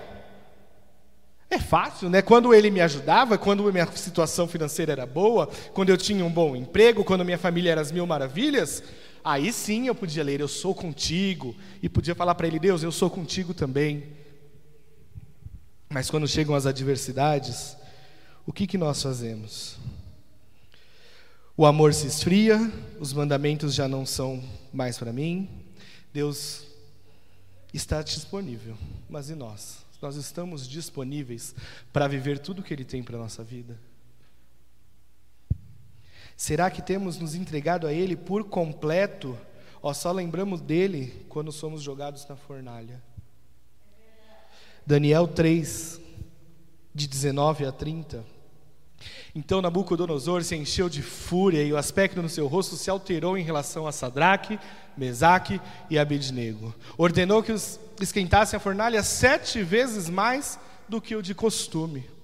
É 1.50 1.58
fácil, 1.58 2.08
né? 2.08 2.22
Quando 2.22 2.54
ele 2.54 2.70
me 2.70 2.80
ajudava, 2.80 3.38
quando 3.38 3.70
minha 3.72 3.86
situação 3.92 4.48
financeira 4.48 4.92
era 4.92 5.06
boa, 5.06 5.48
quando 5.72 5.90
eu 5.90 5.96
tinha 5.96 6.24
um 6.24 6.30
bom 6.30 6.56
emprego, 6.56 7.04
quando 7.04 7.24
minha 7.24 7.38
família 7.38 7.72
era 7.72 7.80
as 7.80 7.92
mil 7.92 8.06
maravilhas, 8.06 8.82
aí 9.22 9.52
sim 9.52 9.86
eu 9.86 9.94
podia 9.94 10.24
ler, 10.24 10.40
eu 10.40 10.48
sou 10.48 10.74
contigo, 10.74 11.54
e 11.82 11.88
podia 11.88 12.14
falar 12.14 12.34
para 12.34 12.46
ele, 12.46 12.58
Deus, 12.58 12.82
eu 12.82 12.90
sou 12.90 13.08
contigo 13.10 13.54
também. 13.54 14.04
Mas 15.88 16.10
quando 16.10 16.26
chegam 16.26 16.54
as 16.54 16.66
adversidades, 16.66 17.76
o 18.46 18.52
que, 18.52 18.66
que 18.66 18.78
nós 18.78 19.00
fazemos? 19.02 19.76
O 21.56 21.64
amor 21.64 21.94
se 21.94 22.08
esfria, 22.08 22.72
os 22.98 23.12
mandamentos 23.12 23.74
já 23.74 23.86
não 23.86 24.04
são 24.04 24.42
mais 24.72 24.98
para 24.98 25.12
mim, 25.12 25.48
Deus 26.12 26.73
está 27.76 28.02
disponível, 28.02 28.76
mas 29.08 29.30
e 29.30 29.34
nós? 29.34 29.84
Nós 30.00 30.16
estamos 30.16 30.68
disponíveis 30.68 31.54
para 31.92 32.06
viver 32.06 32.38
tudo 32.38 32.60
o 32.60 32.62
que 32.62 32.74
Ele 32.74 32.84
tem 32.84 33.02
para 33.02 33.16
a 33.16 33.20
nossa 33.20 33.42
vida? 33.42 33.78
Será 36.36 36.70
que 36.70 36.82
temos 36.82 37.18
nos 37.18 37.34
entregado 37.34 37.86
a 37.86 37.92
Ele 37.92 38.16
por 38.16 38.44
completo, 38.44 39.38
ou 39.80 39.94
só 39.94 40.12
lembramos 40.12 40.60
dele 40.60 41.24
quando 41.28 41.50
somos 41.50 41.82
jogados 41.82 42.26
na 42.28 42.36
fornalha? 42.36 43.02
Daniel 44.86 45.26
3, 45.26 46.00
de 46.94 47.06
19 47.08 47.64
a 47.64 47.72
30. 47.72 48.24
Então 49.34 49.62
Nabucodonosor 49.62 50.44
se 50.44 50.54
encheu 50.54 50.88
de 50.88 51.02
fúria 51.02 51.62
e 51.62 51.72
o 51.72 51.76
aspecto 51.76 52.22
no 52.22 52.28
seu 52.28 52.46
rosto 52.46 52.76
se 52.76 52.90
alterou 52.90 53.36
em 53.36 53.42
relação 53.42 53.86
a 53.86 53.92
Sadraque, 53.92 54.58
Mesaque 54.96 55.60
e 55.90 55.98
Abednego. 55.98 56.74
Ordenou 56.96 57.42
que 57.42 57.52
os 57.52 57.78
esquentassem 58.00 58.56
a 58.56 58.60
fornalha 58.60 59.02
sete 59.02 59.62
vezes 59.62 60.08
mais 60.08 60.58
do 60.88 61.00
que 61.00 61.14
o 61.14 61.22
de 61.22 61.34
costume 61.34 62.14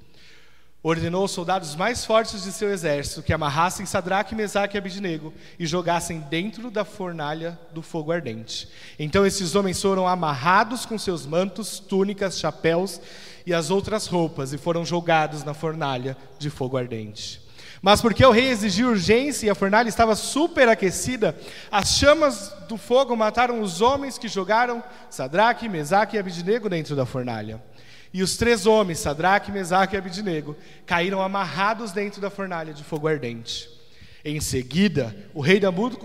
ordenou 0.82 1.22
aos 1.22 1.32
soldados 1.32 1.76
mais 1.76 2.04
fortes 2.04 2.42
de 2.42 2.52
seu 2.52 2.72
exército 2.72 3.22
que 3.22 3.32
amarrassem 3.32 3.84
Sadraque, 3.84 4.34
Mesaque 4.34 4.76
e 4.76 4.78
Abidnego 4.78 5.32
e 5.58 5.66
jogassem 5.66 6.20
dentro 6.20 6.70
da 6.70 6.84
fornalha 6.84 7.58
do 7.72 7.82
fogo 7.82 8.10
ardente. 8.10 8.68
Então 8.98 9.26
esses 9.26 9.54
homens 9.54 9.80
foram 9.80 10.08
amarrados 10.08 10.86
com 10.86 10.98
seus 10.98 11.26
mantos, 11.26 11.78
túnicas, 11.78 12.38
chapéus 12.38 13.00
e 13.44 13.52
as 13.52 13.70
outras 13.70 14.06
roupas 14.06 14.52
e 14.52 14.58
foram 14.58 14.84
jogados 14.84 15.44
na 15.44 15.52
fornalha 15.52 16.16
de 16.38 16.48
fogo 16.48 16.78
ardente. 16.78 17.39
Mas 17.82 18.02
porque 18.02 18.24
o 18.24 18.30
rei 18.30 18.48
exigiu 18.48 18.88
urgência 18.88 19.46
e 19.46 19.50
a 19.50 19.54
fornalha 19.54 19.88
estava 19.88 20.14
superaquecida, 20.14 21.38
as 21.70 21.96
chamas 21.96 22.52
do 22.68 22.76
fogo 22.76 23.16
mataram 23.16 23.62
os 23.62 23.80
homens 23.80 24.18
que 24.18 24.28
jogaram 24.28 24.82
Sadraque, 25.08 25.68
Mesaque 25.68 26.16
e 26.16 26.18
Abidnego 26.18 26.68
dentro 26.68 26.94
da 26.94 27.06
fornalha. 27.06 27.62
E 28.12 28.22
os 28.22 28.36
três 28.36 28.66
homens, 28.66 28.98
Sadraque, 28.98 29.52
Mesaque 29.52 29.94
e 29.94 29.98
Abidnego, 29.98 30.56
caíram 30.84 31.22
amarrados 31.22 31.92
dentro 31.92 32.20
da 32.20 32.28
fornalha 32.28 32.74
de 32.74 32.84
fogo 32.84 33.08
ardente. 33.08 33.68
Em 34.22 34.38
seguida, 34.38 35.16
o 35.32 35.40
rei 35.40 35.58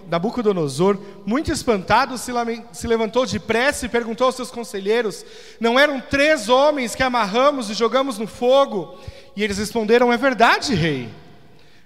Nabucodonosor, 0.07 0.97
muito 1.25 1.51
espantado, 1.51 2.17
se 2.17 2.87
levantou 2.87 3.25
depressa 3.25 3.85
e 3.85 3.89
perguntou 3.89 4.27
aos 4.27 4.35
seus 4.35 4.49
conselheiros: 4.49 5.25
Não 5.59 5.77
eram 5.77 5.99
três 5.99 6.47
homens 6.47 6.95
que 6.95 7.03
amarramos 7.03 7.69
e 7.69 7.73
jogamos 7.73 8.17
no 8.17 8.25
fogo? 8.25 8.97
E 9.35 9.43
eles 9.43 9.57
responderam: 9.57 10.13
É 10.13 10.17
verdade, 10.17 10.73
rei. 10.73 11.09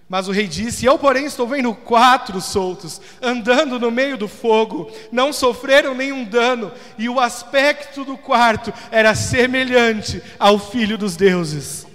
Mas 0.10 0.28
o 0.28 0.32
rei 0.32 0.48
disse: 0.48 0.88
Eu, 0.88 0.98
porém, 0.98 1.26
estou 1.26 1.48
vendo 1.48 1.72
quatro 1.72 2.42
soltos, 2.42 3.00
andando 3.22 3.80
no 3.80 3.92
meio 3.92 4.18
do 4.18 4.28
fogo, 4.28 4.92
não 5.12 5.32
sofreram 5.32 5.94
nenhum 5.94 6.26
dano, 6.26 6.72
e 6.98 7.08
o 7.08 7.20
aspecto 7.20 8.04
do 8.04 8.18
quarto 8.18 8.74
era 8.90 9.14
semelhante 9.14 10.20
ao 10.40 10.58
filho 10.58 10.98
dos 10.98 11.16
deuses. 11.16 11.86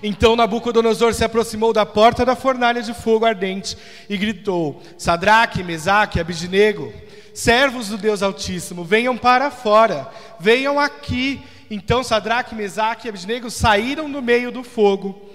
Então 0.00 0.36
Nabucodonosor 0.36 1.12
se 1.12 1.24
aproximou 1.24 1.72
da 1.72 1.84
porta 1.84 2.24
da 2.24 2.36
fornalha 2.36 2.82
de 2.82 2.94
fogo 2.94 3.26
ardente 3.26 3.76
e 4.08 4.16
gritou: 4.16 4.80
Sadraque, 4.96 5.64
Mesaque, 5.64 6.20
Abidnego, 6.20 6.92
servos 7.34 7.88
do 7.88 7.98
Deus 7.98 8.22
Altíssimo, 8.22 8.84
venham 8.84 9.16
para 9.16 9.50
fora, 9.50 10.08
venham 10.38 10.78
aqui. 10.78 11.42
Então 11.70 12.02
Sadraque, 12.02 12.54
Mesaque 12.54 13.06
e 13.06 13.10
Abidnego 13.10 13.50
saíram 13.50 14.10
do 14.10 14.22
meio 14.22 14.52
do 14.52 14.62
fogo 14.62 15.27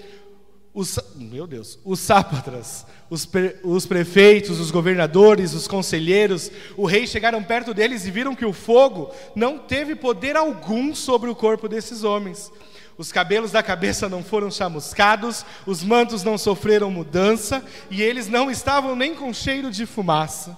os, 0.74 0.98
meu 1.14 1.46
Deus, 1.46 1.78
os 1.84 2.00
sápatras, 2.00 2.84
os, 3.08 3.24
pre, 3.24 3.56
os 3.62 3.86
prefeitos, 3.86 4.58
os 4.58 4.72
governadores, 4.72 5.54
os 5.54 5.68
conselheiros, 5.68 6.50
o 6.76 6.84
rei 6.84 7.06
chegaram 7.06 7.44
perto 7.44 7.72
deles 7.72 8.04
e 8.04 8.10
viram 8.10 8.34
que 8.34 8.44
o 8.44 8.52
fogo 8.52 9.14
não 9.36 9.56
teve 9.56 9.94
poder 9.94 10.36
algum 10.36 10.92
sobre 10.92 11.30
o 11.30 11.34
corpo 11.34 11.68
desses 11.68 12.02
homens. 12.02 12.50
Os 12.98 13.12
cabelos 13.12 13.52
da 13.52 13.62
cabeça 13.62 14.08
não 14.08 14.22
foram 14.24 14.50
chamuscados, 14.50 15.46
os 15.64 15.84
mantos 15.84 16.24
não 16.24 16.36
sofreram 16.36 16.90
mudança 16.90 17.64
e 17.88 18.02
eles 18.02 18.26
não 18.26 18.50
estavam 18.50 18.96
nem 18.96 19.14
com 19.14 19.32
cheiro 19.32 19.70
de 19.70 19.86
fumaça. 19.86 20.56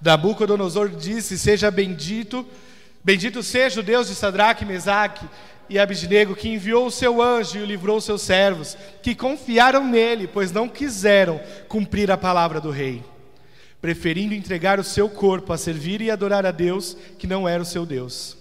Nabucodonosor 0.00 0.90
disse: 0.90 1.38
Seja 1.38 1.70
bendito, 1.70 2.46
bendito 3.04 3.42
seja 3.42 3.80
o 3.80 3.82
Deus 3.82 4.08
de 4.08 4.14
Sadraque, 4.14 4.64
Mesaque 4.64 5.28
e 5.68 5.78
Abidnego, 5.78 6.34
que 6.34 6.48
enviou 6.48 6.86
o 6.86 6.90
seu 6.90 7.22
anjo 7.22 7.58
e 7.58 7.66
livrou 7.66 7.98
os 7.98 8.04
seus 8.04 8.22
servos, 8.22 8.76
que 9.02 9.14
confiaram 9.14 9.86
nele, 9.86 10.26
pois 10.26 10.50
não 10.50 10.68
quiseram 10.68 11.40
cumprir 11.68 12.10
a 12.10 12.16
palavra 12.16 12.60
do 12.60 12.70
rei, 12.70 13.02
preferindo 13.80 14.34
entregar 14.34 14.80
o 14.80 14.84
seu 14.84 15.08
corpo 15.08 15.52
a 15.52 15.58
servir 15.58 16.00
e 16.00 16.10
adorar 16.10 16.46
a 16.46 16.50
Deus, 16.50 16.96
que 17.18 17.26
não 17.26 17.48
era 17.48 17.62
o 17.62 17.66
seu 17.66 17.84
Deus. 17.84 18.36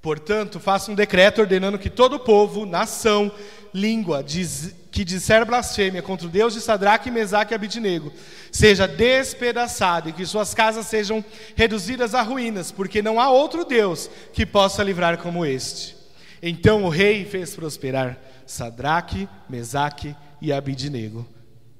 Portanto, 0.00 0.60
faça 0.60 0.92
um 0.92 0.94
decreto 0.94 1.40
ordenando 1.40 1.78
que 1.78 1.90
todo 1.90 2.20
povo, 2.20 2.64
nação, 2.64 3.32
língua 3.74 4.22
diz, 4.22 4.74
que 4.98 5.04
disser 5.04 5.46
blasfêmia 5.46 6.02
contra 6.02 6.26
o 6.26 6.30
Deus 6.30 6.54
de 6.54 6.60
Sadraque, 6.60 7.08
Mesaque 7.08 7.52
e 7.52 7.54
Abidnego, 7.54 8.12
seja 8.50 8.88
despedaçado 8.88 10.08
e 10.08 10.12
que 10.12 10.26
suas 10.26 10.52
casas 10.52 10.88
sejam 10.88 11.24
reduzidas 11.54 12.16
a 12.16 12.22
ruínas, 12.22 12.72
porque 12.72 13.00
não 13.00 13.20
há 13.20 13.30
outro 13.30 13.64
Deus 13.64 14.10
que 14.32 14.44
possa 14.44 14.82
livrar 14.82 15.18
como 15.18 15.46
este. 15.46 15.94
Então 16.42 16.82
o 16.82 16.88
rei 16.88 17.24
fez 17.24 17.54
prosperar 17.54 18.18
Sadraque, 18.44 19.28
Mesaque 19.48 20.16
e 20.42 20.52
Abidnego 20.52 21.24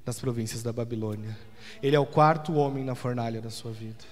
nas 0.06 0.20
províncias 0.20 0.62
da 0.62 0.72
Babilônia. 0.72 1.37
Ele 1.82 1.96
é 1.96 2.00
o 2.00 2.06
quarto 2.06 2.54
homem 2.54 2.84
na 2.84 2.94
fornalha 2.94 3.40
da 3.40 3.50
sua 3.50 3.72
vida. 3.72 4.04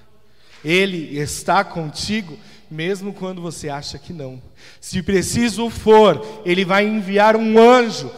Ele 0.64 1.16
está 1.16 1.62
contigo, 1.62 2.36
mesmo 2.68 3.12
quando 3.12 3.40
você 3.40 3.68
acha 3.68 4.00
que 4.00 4.12
não. 4.12 4.42
Se 4.80 5.00
preciso 5.00 5.70
for, 5.70 6.42
Ele 6.44 6.64
vai 6.64 6.84
enviar 6.84 7.36
um 7.36 7.56
anjo 7.56 8.10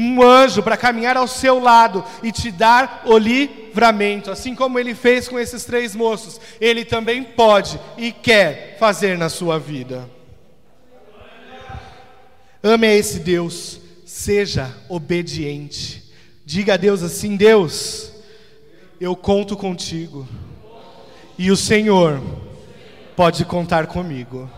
um 0.00 0.22
anjo 0.22 0.62
para 0.62 0.76
caminhar 0.76 1.16
ao 1.16 1.28
seu 1.28 1.60
lado 1.60 2.02
e 2.22 2.32
te 2.32 2.50
dar 2.50 3.02
o 3.04 3.18
livramento, 3.18 4.30
assim 4.30 4.54
como 4.54 4.78
ele 4.78 4.94
fez 4.94 5.28
com 5.28 5.38
esses 5.38 5.64
três 5.64 5.94
moços, 5.94 6.40
ele 6.60 6.84
também 6.84 7.22
pode 7.22 7.78
e 7.98 8.10
quer 8.10 8.76
fazer 8.78 9.18
na 9.18 9.28
sua 9.28 9.58
vida. 9.58 10.08
Ame 12.62 12.86
a 12.86 12.94
esse 12.94 13.20
Deus, 13.20 13.80
seja 14.04 14.74
obediente. 14.88 16.10
Diga 16.44 16.74
a 16.74 16.76
Deus 16.76 17.02
assim: 17.02 17.36
Deus, 17.36 18.12
eu 19.00 19.14
conto 19.14 19.56
contigo, 19.56 20.26
e 21.38 21.50
o 21.50 21.56
Senhor 21.56 22.20
pode 23.16 23.44
contar 23.44 23.86
comigo. 23.86 24.50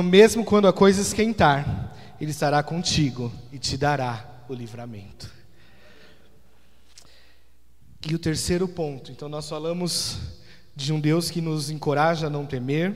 Mesmo 0.00 0.44
quando 0.44 0.68
a 0.68 0.72
coisa 0.72 1.00
esquentar, 1.00 1.92
Ele 2.20 2.30
estará 2.30 2.62
contigo 2.62 3.32
e 3.50 3.58
te 3.58 3.76
dará 3.76 4.44
o 4.48 4.54
livramento. 4.54 5.28
E 8.08 8.14
o 8.14 8.18
terceiro 8.18 8.68
ponto, 8.68 9.10
então 9.10 9.28
nós 9.28 9.48
falamos 9.48 10.18
de 10.74 10.92
um 10.92 11.00
Deus 11.00 11.30
que 11.30 11.40
nos 11.40 11.68
encoraja 11.68 12.28
a 12.28 12.30
não 12.30 12.46
temer, 12.46 12.94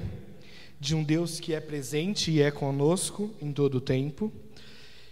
de 0.79 0.95
um 0.95 1.03
Deus 1.03 1.41
que 1.41 1.55
é 1.55 1.61
presente 1.61 2.31
e 2.31 2.41
é 2.41 2.51
conosco 2.51 3.35
em 3.41 3.53
todo 3.53 3.77
o 3.77 3.81
tempo. 3.81 4.33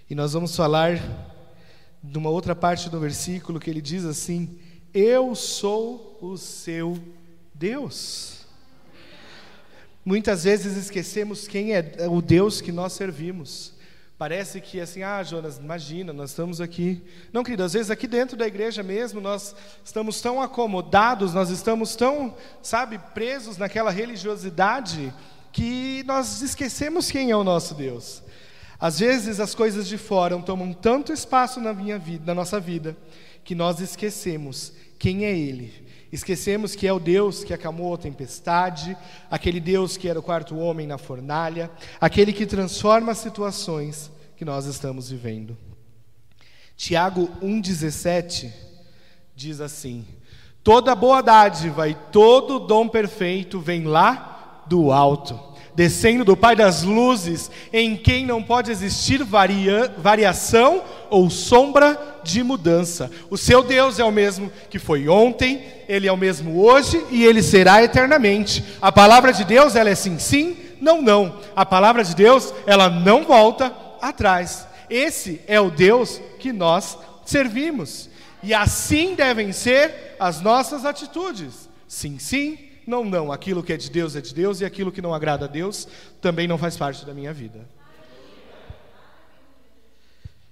E 0.09 0.15
nós 0.15 0.33
vamos 0.33 0.55
falar 0.55 1.01
de 2.03 2.19
uma 2.19 2.31
outra 2.31 2.55
parte 2.55 2.91
do 2.91 3.01
versículo 3.01 3.59
que 3.59 3.71
ele 3.71 3.81
diz 3.81 4.05
assim: 4.05 4.59
Eu 4.93 5.35
sou 5.35 6.19
o 6.21 6.37
seu 6.37 6.99
Deus. 7.55 8.34
Muitas 10.05 10.45
vezes 10.45 10.77
esquecemos 10.77 11.49
quem 11.49 11.73
é 11.73 11.97
o 12.11 12.21
Deus 12.21 12.61
que 12.61 12.71
nós 12.71 12.93
servimos. 12.93 13.73
Parece 14.19 14.61
que 14.61 14.81
assim, 14.81 15.03
ah, 15.03 15.23
Jonas, 15.23 15.59
imagina, 15.59 16.13
nós 16.13 16.31
estamos 16.31 16.61
aqui. 16.61 17.03
Não, 17.33 17.43
querido, 17.43 17.65
às 17.65 17.73
vezes 17.73 17.91
aqui 17.91 18.07
dentro 18.07 18.37
da 18.37 18.47
igreja 18.47 18.83
mesmo, 18.83 19.21
nós 19.21 19.57
estamos 19.85 20.21
tão 20.21 20.41
acomodados, 20.41 21.35
nós 21.35 21.51
estamos 21.51 21.97
tão, 21.97 22.35
sabe, 22.63 22.99
presos 23.13 23.57
naquela 23.57 23.91
religiosidade, 23.91 25.13
que 25.51 26.05
nós 26.07 26.43
esquecemos 26.43 27.11
quem 27.11 27.31
é 27.31 27.37
o 27.37 27.43
nosso 27.43 27.75
Deus. 27.75 28.23
Às 28.79 28.99
vezes 28.99 29.41
as 29.41 29.55
coisas 29.55 29.89
de 29.89 29.97
fora 29.97 30.39
tomam 30.39 30.73
tanto 30.73 31.13
espaço 31.13 31.61
na 31.61 31.73
minha 31.73 31.99
vida, 31.99 32.25
na 32.27 32.35
nossa 32.35 32.61
vida, 32.61 32.97
que 33.43 33.55
nós 33.55 33.81
esquecemos 33.81 34.73
quem 34.99 35.25
é 35.25 35.37
Ele. 35.37 35.84
Esquecemos 36.15 36.77
que 36.77 36.87
é 36.87 36.93
o 36.93 37.01
Deus 37.01 37.43
que 37.43 37.53
acalmou 37.53 37.93
a 37.93 37.99
tempestade, 37.99 38.97
aquele 39.29 39.59
Deus 39.59 39.97
que 39.97 40.09
era 40.09 40.17
o 40.17 40.23
quarto 40.23 40.57
homem 40.57 40.87
na 40.87 40.97
fornalha, 40.97 41.69
aquele 42.01 42.33
que 42.33 42.47
transforma 42.47 43.11
as 43.11 43.19
situações 43.19 44.13
que 44.37 44.45
nós 44.45 44.65
estamos 44.65 45.11
vivendo. 45.11 45.59
Tiago 46.77 47.29
1,17 47.43 48.53
diz 49.35 49.61
assim: 49.61 50.07
Toda 50.63 50.95
boa 50.95 51.21
dádiva 51.21 51.89
e 51.89 51.97
todo 52.13 52.61
dom 52.61 52.89
perfeito 52.89 53.59
vem 53.59 53.83
lá 53.83 54.63
do 54.69 54.93
alto 54.93 55.54
descendo 55.75 56.25
do 56.25 56.37
Pai 56.37 56.55
das 56.55 56.83
luzes, 56.83 57.51
em 57.73 57.97
quem 57.97 58.25
não 58.25 58.43
pode 58.43 58.71
existir 58.71 59.23
varia, 59.25 59.93
variação 59.99 60.83
ou 61.11 61.29
sombra 61.29 62.21
de 62.23 62.43
mudança. 62.43 63.11
O 63.29 63.37
seu 63.37 63.63
Deus 63.63 63.99
é 63.99 64.05
o 64.05 64.13
mesmo 64.13 64.51
que 64.71 64.79
foi 64.79 65.09
ontem, 65.09 65.63
ele 65.89 66.07
é 66.07 66.13
o 66.13 66.17
mesmo 66.17 66.61
hoje 66.63 67.05
e 67.11 67.25
ele 67.25 67.43
será 67.43 67.83
eternamente. 67.83 68.65
A 68.81 68.93
palavra 68.93 69.33
de 69.33 69.45
Deus, 69.45 69.75
ela 69.77 69.91
é 69.91 69.95
sim, 69.95 70.19
sim, 70.19 70.57
não, 70.81 71.03
não. 71.03 71.41
A 71.55 71.67
palavra 71.67 72.05
de 72.05 72.15
Deus, 72.15 72.55
ela 72.67 72.89
não 72.89 73.25
volta 73.25 73.75
atrás. 74.01 74.67
Esse 74.89 75.41
é 75.47 75.61
o 75.61 75.71
Deus 75.71 76.21
que 76.39 76.53
nós 76.53 76.97
servimos. 77.25 78.09
E 78.43 78.53
assim 78.53 79.15
devem 79.15 79.53
ser 79.53 80.17
as 80.21 80.41
nossas 80.41 80.85
atitudes. 80.85 81.69
Sim, 81.89 82.19
sim, 82.19 82.59
não, 82.87 83.05
não. 83.05 83.33
Aquilo 83.33 83.63
que 83.63 83.73
é 83.73 83.77
de 83.77 83.91
Deus 83.91 84.17
é 84.17 84.21
de 84.21 84.35
Deus 84.35 84.61
e 84.61 84.65
aquilo 84.65 84.93
que 84.93 85.03
não 85.03 85.15
agrada 85.15 85.45
a 85.45 85.49
Deus 85.49 85.89
também 86.21 86.47
não 86.47 86.59
faz 86.59 86.77
parte 86.77 87.05
da 87.05 87.15
minha 87.15 87.33
vida. 87.33 87.69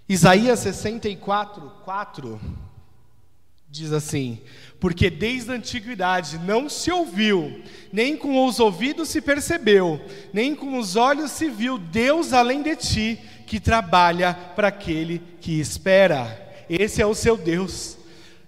Isaías 0.08 0.58
64, 0.58 1.72
4 1.84 2.40
diz 3.72 3.92
assim: 3.92 4.40
Porque 4.78 5.08
desde 5.08 5.50
a 5.50 5.54
antiguidade 5.54 6.38
não 6.38 6.68
se 6.68 6.90
ouviu, 6.90 7.62
nem 7.90 8.16
com 8.16 8.46
os 8.46 8.60
ouvidos 8.60 9.08
se 9.08 9.22
percebeu, 9.22 10.00
nem 10.32 10.54
com 10.54 10.78
os 10.78 10.96
olhos 10.96 11.30
se 11.30 11.48
viu 11.48 11.78
Deus 11.78 12.34
além 12.34 12.62
de 12.62 12.76
ti, 12.76 13.18
que 13.46 13.58
trabalha 13.58 14.34
para 14.34 14.68
aquele 14.68 15.22
que 15.40 15.58
espera. 15.58 16.38
Esse 16.68 17.00
é 17.00 17.06
o 17.06 17.14
seu 17.14 17.36
Deus. 17.36 17.96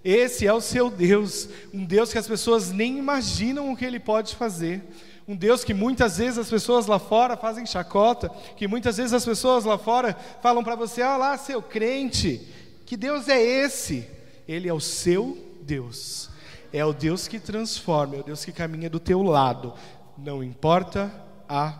Esse 0.05 0.45
é 0.45 0.53
o 0.53 0.61
seu 0.61 0.91
Deus, 0.91 1.49
um 1.73 1.83
Deus 1.83 2.11
que 2.11 2.19
as 2.19 2.27
pessoas 2.27 2.69
nem 2.69 2.99
imaginam 2.99 3.71
o 3.71 3.75
que 3.75 3.83
ele 3.83 3.99
pode 3.99 4.35
fazer. 4.35 4.83
Um 5.27 5.35
Deus 5.35 5.63
que 5.63 5.73
muitas 5.73 6.19
vezes 6.19 6.37
as 6.37 6.47
pessoas 6.47 6.85
lá 6.85 6.99
fora 6.99 7.35
fazem 7.35 7.65
chacota, 7.65 8.29
que 8.55 8.67
muitas 8.67 8.97
vezes 8.97 9.13
as 9.13 9.25
pessoas 9.25 9.65
lá 9.65 9.79
fora 9.79 10.15
falam 10.43 10.63
para 10.63 10.75
você: 10.75 11.01
"Ah 11.01 11.17
lá, 11.17 11.35
seu 11.39 11.59
crente, 11.59 12.47
que 12.85 12.95
Deus 12.95 13.27
é 13.27 13.41
esse?" 13.41 14.07
Ele 14.47 14.69
é 14.69 14.73
o 14.73 14.79
seu 14.79 15.35
Deus. 15.63 16.29
É 16.71 16.85
o 16.85 16.93
Deus 16.93 17.27
que 17.27 17.39
transforma, 17.39 18.15
é 18.15 18.19
o 18.19 18.23
Deus 18.23 18.45
que 18.45 18.51
caminha 18.51 18.91
do 18.91 18.99
teu 18.99 19.23
lado, 19.23 19.73
não 20.15 20.43
importa 20.43 21.11
a 21.49 21.73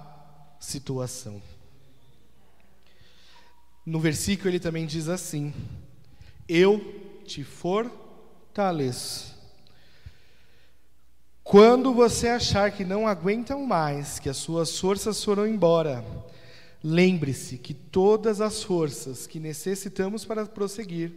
situação. 0.60 1.39
No 3.86 4.00
versículo 4.00 4.50
ele 4.50 4.60
também 4.60 4.88
diz 4.88 5.10
assim: 5.10 5.53
Eu 6.50 6.84
te 7.23 7.43
for 7.43 8.05
fortaleço. 8.56 9.36
Quando 11.44 11.94
você 11.94 12.30
achar 12.30 12.72
que 12.72 12.86
não 12.86 13.06
aguentam 13.06 13.65
mais, 13.65 14.18
que 14.18 14.30
as 14.30 14.38
suas 14.38 14.80
forças 14.80 15.22
foram 15.22 15.46
embora, 15.46 16.04
lembre-se 16.82 17.58
que 17.58 17.74
todas 17.74 18.39
as 18.39 18.63
forças 18.63 19.28
que 19.28 19.41
necessitamos 19.41 20.24
para 20.24 20.46
prosseguir 20.46 21.12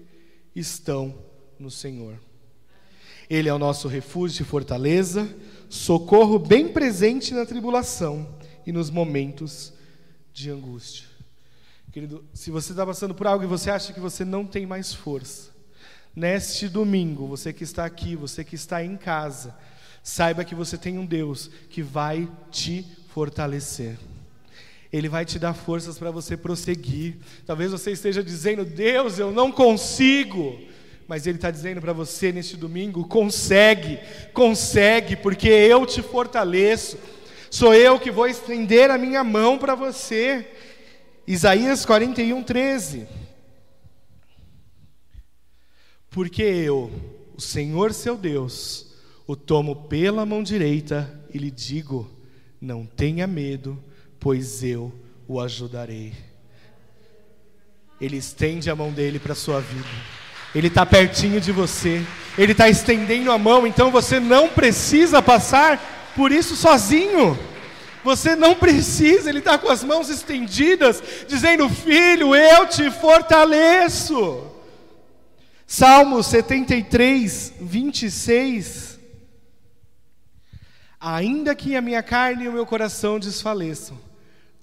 estão 0.54 1.14
no 1.60 1.70
Senhor. 1.70 2.18
Ele 3.30 3.48
é 3.48 3.54
o 3.54 3.58
nosso 3.58 3.86
refúgio 3.86 4.42
e 4.42 4.46
fortaleza, 4.46 5.32
socorro 5.68 6.40
bem 6.40 6.66
presente 6.66 7.32
na 7.32 7.46
tribulação 7.46 8.34
e 8.66 8.72
nos 8.72 8.90
momentos 8.90 9.72
de 10.32 10.50
angústia. 10.50 11.06
Querido, 11.92 12.24
se 12.34 12.50
você 12.50 12.72
está 12.72 12.84
passando 12.84 13.14
por 13.14 13.28
algo 13.28 13.44
e 13.44 13.46
você 13.46 13.70
acha 13.70 13.92
que 13.92 14.00
você 14.00 14.24
não 14.24 14.44
tem 14.44 14.66
mais 14.66 14.92
força, 14.92 15.56
Neste 16.18 16.68
domingo, 16.68 17.28
você 17.28 17.52
que 17.52 17.62
está 17.62 17.84
aqui, 17.84 18.16
você 18.16 18.42
que 18.42 18.56
está 18.56 18.82
em 18.82 18.96
casa, 18.96 19.54
saiba 20.02 20.42
que 20.42 20.52
você 20.52 20.76
tem 20.76 20.98
um 20.98 21.06
Deus 21.06 21.48
que 21.70 21.80
vai 21.80 22.28
te 22.50 22.84
fortalecer. 23.14 23.96
Ele 24.92 25.08
vai 25.08 25.24
te 25.24 25.38
dar 25.38 25.54
forças 25.54 25.96
para 25.96 26.10
você 26.10 26.36
prosseguir. 26.36 27.18
Talvez 27.46 27.70
você 27.70 27.92
esteja 27.92 28.20
dizendo, 28.20 28.64
Deus, 28.64 29.20
eu 29.20 29.30
não 29.30 29.52
consigo. 29.52 30.60
Mas 31.06 31.24
Ele 31.24 31.38
está 31.38 31.52
dizendo 31.52 31.80
para 31.80 31.92
você 31.92 32.32
neste 32.32 32.56
domingo: 32.56 33.06
consegue, 33.06 34.00
consegue, 34.32 35.14
porque 35.14 35.48
eu 35.48 35.86
te 35.86 36.02
fortaleço. 36.02 36.98
Sou 37.48 37.72
eu 37.72 37.96
que 37.96 38.10
vou 38.10 38.26
estender 38.26 38.90
a 38.90 38.98
minha 38.98 39.22
mão 39.22 39.56
para 39.56 39.76
você. 39.76 40.48
Isaías 41.28 41.86
41, 41.86 42.42
13. 42.42 43.06
Porque 46.10 46.42
eu, 46.42 46.90
o 47.36 47.40
Senhor 47.40 47.92
seu 47.92 48.16
Deus, 48.16 48.86
o 49.26 49.36
tomo 49.36 49.76
pela 49.88 50.24
mão 50.24 50.42
direita 50.42 51.20
e 51.32 51.38
lhe 51.38 51.50
digo: 51.50 52.10
não 52.60 52.84
tenha 52.84 53.26
medo, 53.26 53.82
pois 54.18 54.62
eu 54.62 54.92
o 55.26 55.40
ajudarei. 55.40 56.12
Ele 58.00 58.16
estende 58.16 58.70
a 58.70 58.76
mão 58.76 58.90
dele 58.90 59.18
para 59.18 59.32
a 59.32 59.36
sua 59.36 59.60
vida. 59.60 59.88
Ele 60.54 60.68
está 60.68 60.86
pertinho 60.86 61.40
de 61.40 61.52
você. 61.52 62.02
Ele 62.36 62.52
está 62.52 62.68
estendendo 62.68 63.30
a 63.30 63.38
mão, 63.38 63.66
então 63.66 63.90
você 63.90 64.18
não 64.18 64.48
precisa 64.48 65.20
passar 65.20 66.12
por 66.16 66.32
isso 66.32 66.56
sozinho. 66.56 67.38
Você 68.04 68.34
não 68.34 68.54
precisa, 68.54 69.28
Ele 69.28 69.40
está 69.40 69.58
com 69.58 69.68
as 69.68 69.84
mãos 69.84 70.08
estendidas, 70.08 71.02
dizendo: 71.28 71.68
Filho, 71.68 72.34
eu 72.34 72.66
te 72.66 72.90
fortaleço. 72.90 74.47
Salmo 75.70 76.22
73, 76.22 77.52
26. 77.60 78.98
Ainda 80.98 81.54
que 81.54 81.76
a 81.76 81.82
minha 81.82 82.02
carne 82.02 82.44
e 82.44 82.48
o 82.48 82.52
meu 82.52 82.64
coração 82.64 83.18
desfaleçam, 83.20 83.98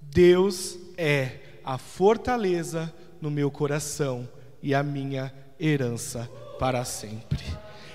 Deus 0.01 0.79
é 0.97 1.59
a 1.63 1.77
fortaleza 1.77 2.91
no 3.21 3.29
meu 3.29 3.51
coração 3.51 4.27
e 4.63 4.73
a 4.73 4.81
minha 4.81 5.31
herança 5.59 6.27
para 6.57 6.83
sempre. 6.83 7.45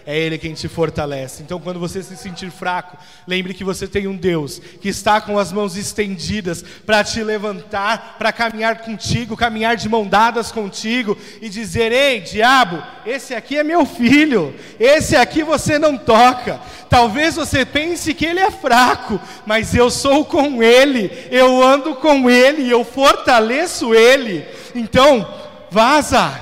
É 0.06 0.18
Ele 0.18 0.38
quem 0.38 0.54
te 0.54 0.68
fortalece. 0.68 1.42
Então, 1.42 1.60
quando 1.60 1.78
você 1.78 2.02
se 2.02 2.16
sentir 2.16 2.50
fraco, 2.50 2.96
lembre 3.26 3.54
que 3.54 3.64
você 3.64 3.86
tem 3.86 4.06
um 4.06 4.16
Deus 4.16 4.60
que 4.80 4.88
está 4.88 5.20
com 5.20 5.38
as 5.38 5.52
mãos 5.52 5.76
estendidas 5.76 6.64
para 6.84 7.04
te 7.04 7.22
levantar, 7.22 8.16
para 8.18 8.32
caminhar 8.32 8.78
contigo, 8.78 9.36
caminhar 9.36 9.76
de 9.76 9.88
mão 9.88 10.06
dadas 10.06 10.50
contigo 10.50 11.16
e 11.40 11.48
dizer: 11.48 11.92
Ei, 11.92 12.20
diabo, 12.20 12.82
esse 13.04 13.34
aqui 13.34 13.58
é 13.58 13.64
meu 13.64 13.84
filho, 13.84 14.54
esse 14.78 15.16
aqui 15.16 15.42
você 15.42 15.78
não 15.78 15.96
toca. 15.96 16.60
Talvez 16.88 17.36
você 17.36 17.64
pense 17.64 18.12
que 18.12 18.26
ele 18.26 18.40
é 18.40 18.50
fraco, 18.50 19.20
mas 19.46 19.74
eu 19.74 19.90
sou 19.90 20.24
com 20.24 20.62
ele, 20.62 21.10
eu 21.30 21.62
ando 21.62 21.94
com 21.94 22.28
ele, 22.28 22.68
eu 22.68 22.84
fortaleço 22.84 23.94
ele. 23.94 24.44
Então, 24.74 25.26
vaza, 25.70 26.32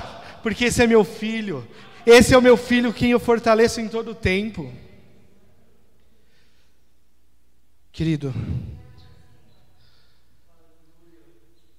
porque 0.41 0.65
esse 0.65 0.81
é 0.81 0.87
meu 0.87 1.03
filho. 1.03 1.67
Esse 2.11 2.33
é 2.33 2.37
o 2.39 2.41
meu 2.41 2.57
filho, 2.57 2.91
quem 2.91 3.11
eu 3.11 3.19
fortaleço 3.19 3.79
em 3.79 3.87
todo 3.87 4.11
o 4.11 4.15
tempo. 4.15 4.73
Querido, 7.91 8.33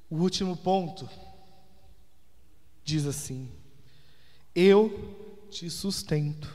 o 0.08 0.14
último 0.18 0.56
ponto 0.56 1.10
diz 2.84 3.06
assim: 3.06 3.50
Eu 4.54 5.48
te 5.50 5.68
sustento. 5.68 6.54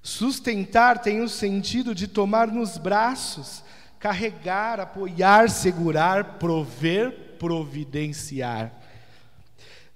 Sustentar 0.00 1.02
tem 1.02 1.20
o 1.20 1.28
sentido 1.28 1.96
de 1.96 2.06
tomar 2.06 2.46
nos 2.46 2.78
braços, 2.78 3.64
carregar, 3.98 4.78
apoiar, 4.78 5.50
segurar, 5.50 6.38
prover, 6.38 7.34
providenciar. 7.40 8.83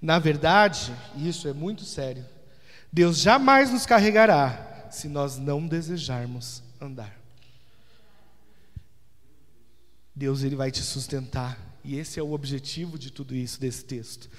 Na 0.01 0.17
verdade, 0.19 0.93
isso 1.17 1.47
é 1.47 1.53
muito 1.53 1.83
sério. 1.83 2.25
Deus 2.91 3.17
jamais 3.19 3.71
nos 3.71 3.85
carregará 3.85 4.87
se 4.89 5.07
nós 5.07 5.37
não 5.37 5.67
desejarmos 5.67 6.63
andar. 6.81 7.19
Deus 10.15 10.43
ele 10.43 10.55
vai 10.55 10.71
te 10.71 10.81
sustentar. 10.81 11.57
E 11.83 11.97
esse 11.97 12.19
é 12.19 12.23
o 12.23 12.31
objetivo 12.31 12.97
de 12.97 13.11
tudo 13.11 13.35
isso 13.35 13.59
desse 13.59 13.85
texto. 13.85 14.29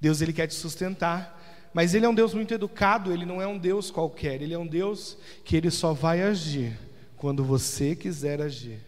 Deus 0.00 0.20
ele 0.20 0.32
quer 0.32 0.46
te 0.46 0.54
sustentar, 0.54 1.70
mas 1.74 1.94
ele 1.94 2.06
é 2.06 2.08
um 2.08 2.14
Deus 2.14 2.32
muito 2.32 2.54
educado, 2.54 3.12
ele 3.12 3.26
não 3.26 3.40
é 3.40 3.46
um 3.46 3.58
Deus 3.58 3.90
qualquer, 3.90 4.40
ele 4.40 4.54
é 4.54 4.58
um 4.58 4.66
Deus 4.66 5.18
que 5.44 5.56
ele 5.56 5.70
só 5.70 5.92
vai 5.92 6.22
agir 6.22 6.78
quando 7.16 7.44
você 7.44 7.94
quiser 7.94 8.40
agir. 8.40 8.80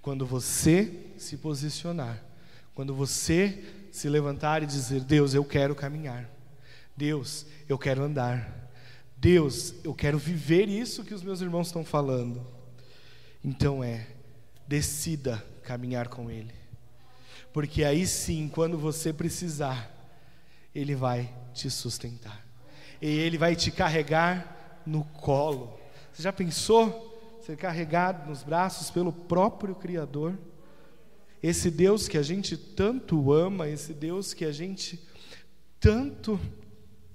Quando 0.00 0.26
você 0.26 0.92
se 1.16 1.36
posicionar, 1.36 2.20
quando 2.74 2.94
você 2.94 3.64
se 3.92 4.08
levantar 4.08 4.62
e 4.62 4.66
dizer: 4.66 5.02
Deus, 5.02 5.34
eu 5.34 5.44
quero 5.44 5.74
caminhar. 5.74 6.28
Deus, 6.96 7.46
eu 7.68 7.78
quero 7.78 8.02
andar. 8.02 8.70
Deus, 9.16 9.74
eu 9.84 9.94
quero 9.94 10.18
viver 10.18 10.68
isso 10.68 11.04
que 11.04 11.14
os 11.14 11.22
meus 11.22 11.40
irmãos 11.40 11.68
estão 11.68 11.84
falando. 11.84 12.44
Então 13.44 13.84
é, 13.84 14.06
decida 14.66 15.44
caminhar 15.62 16.08
com 16.08 16.30
Ele. 16.30 16.54
Porque 17.52 17.84
aí 17.84 18.06
sim, 18.06 18.50
quando 18.52 18.78
você 18.78 19.12
precisar, 19.12 19.90
Ele 20.74 20.94
vai 20.94 21.32
te 21.52 21.70
sustentar. 21.70 22.44
E 23.00 23.06
Ele 23.06 23.36
vai 23.36 23.54
te 23.54 23.70
carregar 23.70 24.80
no 24.86 25.04
colo. 25.04 25.78
Você 26.12 26.22
já 26.22 26.32
pensou 26.32 27.10
ser 27.44 27.56
carregado 27.56 28.28
nos 28.28 28.42
braços 28.42 28.90
pelo 28.90 29.12
próprio 29.12 29.74
Criador? 29.74 30.38
Esse 31.42 31.70
Deus 31.70 32.06
que 32.06 32.16
a 32.16 32.22
gente 32.22 32.56
tanto 32.56 33.32
ama, 33.32 33.68
esse 33.68 33.92
Deus 33.92 34.32
que 34.32 34.44
a 34.44 34.52
gente 34.52 35.00
tanto 35.80 36.38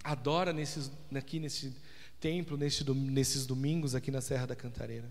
adora 0.04 0.52
nesses, 0.52 0.92
aqui 1.16 1.40
nesse 1.40 1.74
templo, 2.20 2.58
nesse, 2.58 2.84
nesses 2.92 3.46
domingos 3.46 3.96
aqui 3.96 4.12
na 4.12 4.20
Serra 4.20 4.48
da 4.48 4.56
Cantareira. 4.56 5.10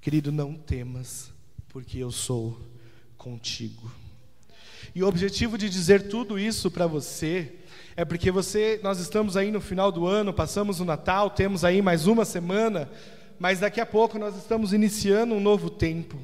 Querido, 0.00 0.32
não 0.32 0.54
temas, 0.54 1.30
porque 1.68 1.98
eu 1.98 2.10
sou 2.10 2.60
contigo. 3.16 3.92
E 4.94 5.02
o 5.02 5.06
objetivo 5.06 5.56
de 5.56 5.68
dizer 5.68 6.08
tudo 6.08 6.38
isso 6.38 6.70
para 6.70 6.86
você 6.86 7.54
é 7.94 8.04
porque 8.04 8.30
você, 8.30 8.80
nós 8.82 8.98
estamos 8.98 9.36
aí 9.36 9.52
no 9.52 9.60
final 9.60 9.92
do 9.92 10.06
ano, 10.06 10.32
passamos 10.32 10.80
o 10.80 10.84
Natal, 10.84 11.30
temos 11.30 11.64
aí 11.64 11.82
mais 11.82 12.06
uma 12.06 12.24
semana, 12.24 12.90
mas 13.38 13.60
daqui 13.60 13.80
a 13.80 13.86
pouco 13.86 14.18
nós 14.18 14.36
estamos 14.36 14.72
iniciando 14.72 15.34
um 15.34 15.40
novo 15.40 15.70
tempo. 15.70 16.18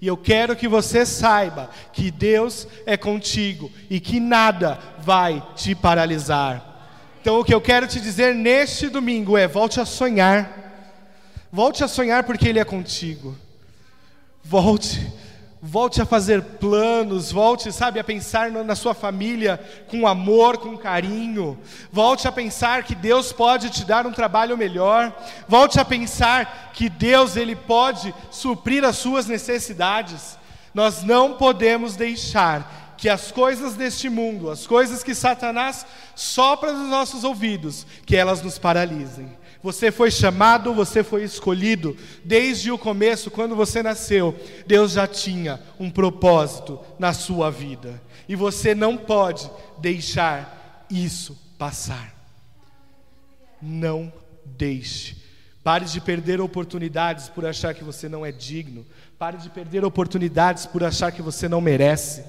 E 0.00 0.06
eu 0.06 0.16
quero 0.16 0.56
que 0.56 0.68
você 0.68 1.04
saiba 1.06 1.70
que 1.92 2.10
Deus 2.10 2.66
é 2.86 2.96
contigo 2.96 3.70
e 3.88 4.00
que 4.00 4.20
nada 4.20 4.78
vai 5.00 5.42
te 5.56 5.74
paralisar. 5.74 6.74
Então, 7.20 7.40
o 7.40 7.44
que 7.44 7.54
eu 7.54 7.60
quero 7.60 7.86
te 7.86 8.00
dizer 8.00 8.34
neste 8.34 8.88
domingo 8.88 9.36
é: 9.36 9.48
volte 9.48 9.80
a 9.80 9.86
sonhar. 9.86 10.62
Volte 11.50 11.84
a 11.84 11.88
sonhar 11.88 12.24
porque 12.24 12.48
Ele 12.48 12.58
é 12.58 12.64
contigo. 12.64 13.36
Volte, 14.42 15.10
volte 15.66 16.02
a 16.02 16.04
fazer 16.04 16.42
planos, 16.42 17.32
volte, 17.32 17.72
sabe, 17.72 17.98
a 17.98 18.04
pensar 18.04 18.50
na 18.50 18.76
sua 18.76 18.92
família 18.92 19.58
com 19.88 20.06
amor, 20.06 20.58
com 20.58 20.76
carinho. 20.76 21.58
Volte 21.90 22.28
a 22.28 22.32
pensar 22.32 22.82
que 22.82 22.94
Deus 22.94 23.32
pode 23.32 23.70
te 23.70 23.82
dar 23.82 24.06
um 24.06 24.12
trabalho 24.12 24.58
melhor. 24.58 25.10
Volte 25.48 25.80
a 25.80 25.84
pensar 25.84 26.70
que 26.74 26.90
Deus 26.90 27.34
ele 27.34 27.56
pode 27.56 28.14
suprir 28.30 28.84
as 28.84 28.96
suas 28.96 29.26
necessidades. 29.26 30.38
Nós 30.74 31.02
não 31.02 31.38
podemos 31.38 31.96
deixar 31.96 32.94
que 32.98 33.08
as 33.08 33.32
coisas 33.32 33.74
deste 33.74 34.10
mundo, 34.10 34.50
as 34.50 34.66
coisas 34.66 35.02
que 35.02 35.14
Satanás 35.14 35.86
sopra 36.14 36.74
nos 36.74 36.90
nossos 36.90 37.24
ouvidos, 37.24 37.86
que 38.04 38.16
elas 38.16 38.42
nos 38.42 38.58
paralisem. 38.58 39.34
Você 39.64 39.90
foi 39.90 40.10
chamado, 40.10 40.74
você 40.74 41.02
foi 41.02 41.24
escolhido. 41.24 41.96
Desde 42.22 42.70
o 42.70 42.76
começo, 42.76 43.30
quando 43.30 43.56
você 43.56 43.82
nasceu, 43.82 44.38
Deus 44.66 44.92
já 44.92 45.06
tinha 45.06 45.58
um 45.80 45.88
propósito 45.88 46.78
na 46.98 47.14
sua 47.14 47.50
vida. 47.50 47.98
E 48.28 48.36
você 48.36 48.74
não 48.74 48.94
pode 48.94 49.50
deixar 49.78 50.84
isso 50.90 51.34
passar. 51.56 52.14
Não 53.62 54.12
deixe. 54.44 55.16
Pare 55.62 55.86
de 55.86 55.98
perder 55.98 56.42
oportunidades 56.42 57.30
por 57.30 57.46
achar 57.46 57.72
que 57.72 57.82
você 57.82 58.06
não 58.06 58.26
é 58.26 58.30
digno. 58.30 58.84
Pare 59.18 59.38
de 59.38 59.48
perder 59.48 59.82
oportunidades 59.82 60.66
por 60.66 60.84
achar 60.84 61.10
que 61.10 61.22
você 61.22 61.48
não 61.48 61.62
merece. 61.62 62.22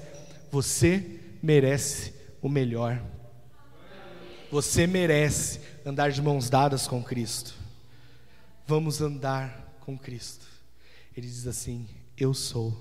Você 0.50 1.04
merece 1.42 2.14
o 2.40 2.48
melhor. 2.48 2.98
Você 4.50 4.86
merece 4.86 5.60
andar 5.86 6.10
de 6.10 6.20
mãos 6.20 6.50
dadas 6.50 6.88
com 6.88 7.00
Cristo. 7.00 7.54
Vamos 8.66 9.00
andar 9.00 9.76
com 9.82 9.96
Cristo. 9.96 10.44
Ele 11.16 11.28
diz 11.28 11.46
assim: 11.46 11.88
Eu 12.16 12.34
sou 12.34 12.76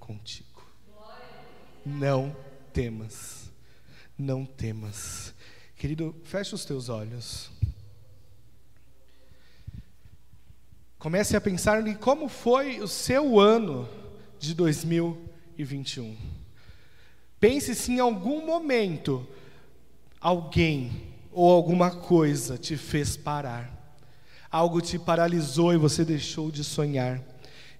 contigo. 0.00 0.64
Não 1.84 2.34
temas. 2.72 3.50
Não 4.16 4.46
temas. 4.46 5.34
Querido, 5.76 6.16
feche 6.24 6.54
os 6.54 6.64
teus 6.64 6.88
olhos. 6.88 7.50
Comece 10.98 11.36
a 11.36 11.40
pensar 11.42 11.86
em 11.86 11.94
como 11.94 12.26
foi 12.26 12.80
o 12.80 12.88
seu 12.88 13.38
ano 13.38 13.86
de 14.38 14.54
2021. 14.54 16.16
Pense 17.38 17.74
se 17.74 17.92
em 17.92 18.00
algum 18.00 18.46
momento 18.46 19.28
alguém 20.18 21.15
ou 21.36 21.52
alguma 21.52 21.90
coisa 21.90 22.56
te 22.56 22.78
fez 22.78 23.14
parar. 23.14 23.70
Algo 24.50 24.80
te 24.80 24.98
paralisou 24.98 25.74
e 25.74 25.76
você 25.76 26.02
deixou 26.02 26.50
de 26.50 26.64
sonhar. 26.64 27.20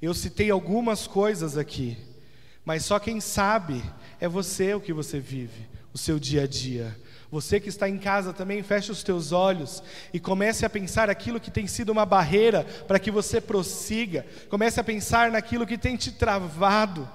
Eu 0.00 0.12
citei 0.12 0.50
algumas 0.50 1.06
coisas 1.06 1.56
aqui, 1.56 1.96
mas 2.66 2.84
só 2.84 2.98
quem 2.98 3.18
sabe 3.18 3.82
é 4.20 4.28
você 4.28 4.74
o 4.74 4.80
que 4.80 4.92
você 4.92 5.18
vive, 5.18 5.66
o 5.94 5.96
seu 5.96 6.18
dia 6.18 6.42
a 6.42 6.46
dia. 6.46 6.94
Você 7.30 7.58
que 7.58 7.70
está 7.70 7.88
em 7.88 7.96
casa 7.96 8.30
também, 8.30 8.62
feche 8.62 8.92
os 8.92 9.02
teus 9.02 9.32
olhos 9.32 9.82
e 10.12 10.20
comece 10.20 10.66
a 10.66 10.70
pensar 10.70 11.08
aquilo 11.08 11.40
que 11.40 11.50
tem 11.50 11.66
sido 11.66 11.88
uma 11.88 12.04
barreira 12.04 12.62
para 12.86 12.98
que 12.98 13.10
você 13.10 13.40
prossiga. 13.40 14.26
Comece 14.50 14.78
a 14.78 14.84
pensar 14.84 15.30
naquilo 15.30 15.66
que 15.66 15.78
tem 15.78 15.96
te 15.96 16.12
travado 16.12 17.08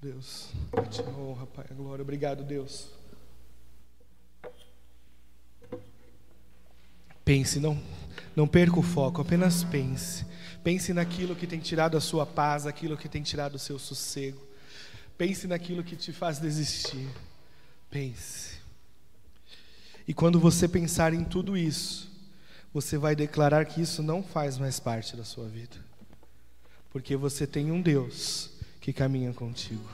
Deus. 0.00 0.48
Eu 0.72 0.86
te 0.86 1.02
honra, 1.02 1.46
Pai, 1.46 1.66
a 1.70 1.74
glória. 1.74 2.02
Obrigado, 2.02 2.42
Deus. 2.42 2.88
Pense, 7.22 7.60
não, 7.60 7.80
não 8.34 8.48
perca 8.48 8.78
o 8.78 8.82
foco, 8.82 9.20
apenas 9.20 9.62
pense. 9.62 10.24
Pense 10.64 10.94
naquilo 10.94 11.36
que 11.36 11.46
tem 11.46 11.60
tirado 11.60 11.98
a 11.98 12.00
sua 12.00 12.24
paz, 12.24 12.66
aquilo 12.66 12.96
que 12.96 13.10
tem 13.10 13.22
tirado 13.22 13.56
o 13.56 13.58
seu 13.58 13.78
sossego. 13.78 14.40
Pense 15.18 15.46
naquilo 15.46 15.84
que 15.84 15.96
te 15.96 16.12
faz 16.12 16.38
desistir. 16.38 17.08
Pense. 17.90 18.58
E 20.08 20.14
quando 20.14 20.40
você 20.40 20.66
pensar 20.66 21.12
em 21.12 21.24
tudo 21.24 21.58
isso, 21.58 22.10
você 22.72 22.96
vai 22.96 23.14
declarar 23.14 23.66
que 23.66 23.82
isso 23.82 24.02
não 24.02 24.22
faz 24.22 24.56
mais 24.56 24.80
parte 24.80 25.14
da 25.14 25.24
sua 25.24 25.46
vida. 25.46 25.76
Porque 26.90 27.14
você 27.16 27.46
tem 27.46 27.70
um 27.70 27.82
Deus 27.82 28.49
que 28.90 28.92
caminha 28.92 29.32
contigo, 29.32 29.88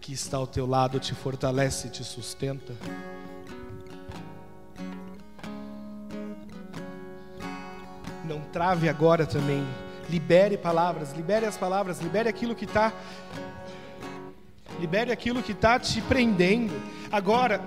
que 0.00 0.12
está 0.12 0.38
ao 0.38 0.46
teu 0.46 0.66
lado, 0.66 0.98
te 0.98 1.14
fortalece, 1.14 1.88
te 1.88 2.02
sustenta. 2.02 2.74
Não 8.24 8.40
trave 8.52 8.88
agora 8.88 9.24
também. 9.24 9.64
Libere 10.10 10.58
palavras, 10.58 11.12
libere 11.12 11.46
as 11.46 11.56
palavras, 11.56 12.00
libere 12.00 12.28
aquilo 12.28 12.56
que 12.56 12.64
está. 12.64 12.92
Libere 14.80 15.12
aquilo 15.12 15.40
que 15.40 15.52
está 15.52 15.78
te 15.78 16.00
prendendo. 16.02 16.74
Agora, 17.12 17.60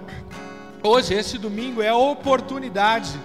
hoje, 0.83 1.13
este 1.13 1.37
domingo, 1.37 1.81
é 1.81 1.87
a 1.87 1.95
oportunidade 1.95 3.17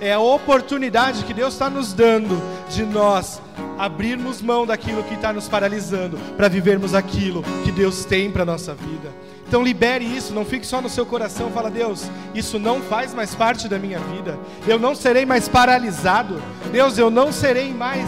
é 0.00 0.12
a 0.12 0.20
oportunidade 0.20 1.24
que 1.24 1.34
Deus 1.34 1.54
está 1.54 1.68
nos 1.68 1.92
dando 1.92 2.40
de 2.68 2.84
nós 2.84 3.40
abrirmos 3.78 4.42
mão 4.42 4.66
daquilo 4.66 5.04
que 5.04 5.14
está 5.14 5.32
nos 5.32 5.48
paralisando 5.48 6.18
para 6.36 6.48
vivermos 6.48 6.94
aquilo 6.94 7.42
que 7.64 7.70
Deus 7.70 8.04
tem 8.04 8.30
para 8.30 8.44
nossa 8.44 8.74
vida. 8.74 9.10
Então 9.46 9.62
libere 9.62 10.04
isso, 10.04 10.34
não 10.34 10.44
fique 10.44 10.66
só 10.66 10.82
no 10.82 10.90
seu 10.90 11.06
coração, 11.06 11.50
fala 11.50 11.70
Deus, 11.70 12.10
isso 12.34 12.58
não 12.58 12.82
faz 12.82 13.14
mais 13.14 13.34
parte 13.34 13.66
da 13.66 13.78
minha 13.78 13.98
vida. 13.98 14.38
Eu 14.66 14.78
não 14.78 14.94
serei 14.94 15.24
mais 15.24 15.48
paralisado. 15.48 16.42
Deus, 16.70 16.98
eu 16.98 17.10
não 17.10 17.32
serei 17.32 17.72
mais 17.72 18.06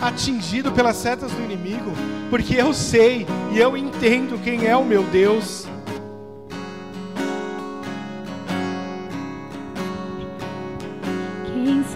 atingido 0.00 0.72
pelas 0.72 0.96
setas 0.96 1.30
do 1.32 1.42
inimigo, 1.42 1.92
porque 2.30 2.54
eu 2.54 2.72
sei 2.72 3.26
e 3.52 3.58
eu 3.58 3.76
entendo 3.76 4.42
quem 4.42 4.66
é 4.66 4.76
o 4.76 4.84
meu 4.84 5.02
Deus. 5.02 5.66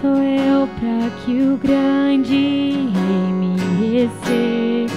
Sou 0.03 0.21
eu 0.21 0.67
para 0.67 1.09
que 1.21 1.31
o 1.41 1.55
grande 1.55 2.89
rei 2.93 3.31
me 3.31 3.55
receba 3.79 4.91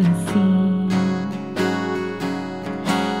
assim? 0.00 0.88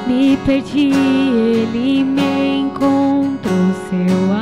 Me 0.06 0.38
perdi, 0.46 0.92
ele 0.94 2.02
me 2.04 2.60
encontrou, 2.60 3.68
seu 3.90 4.33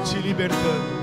te 0.00 0.16
libertando. 0.18 1.00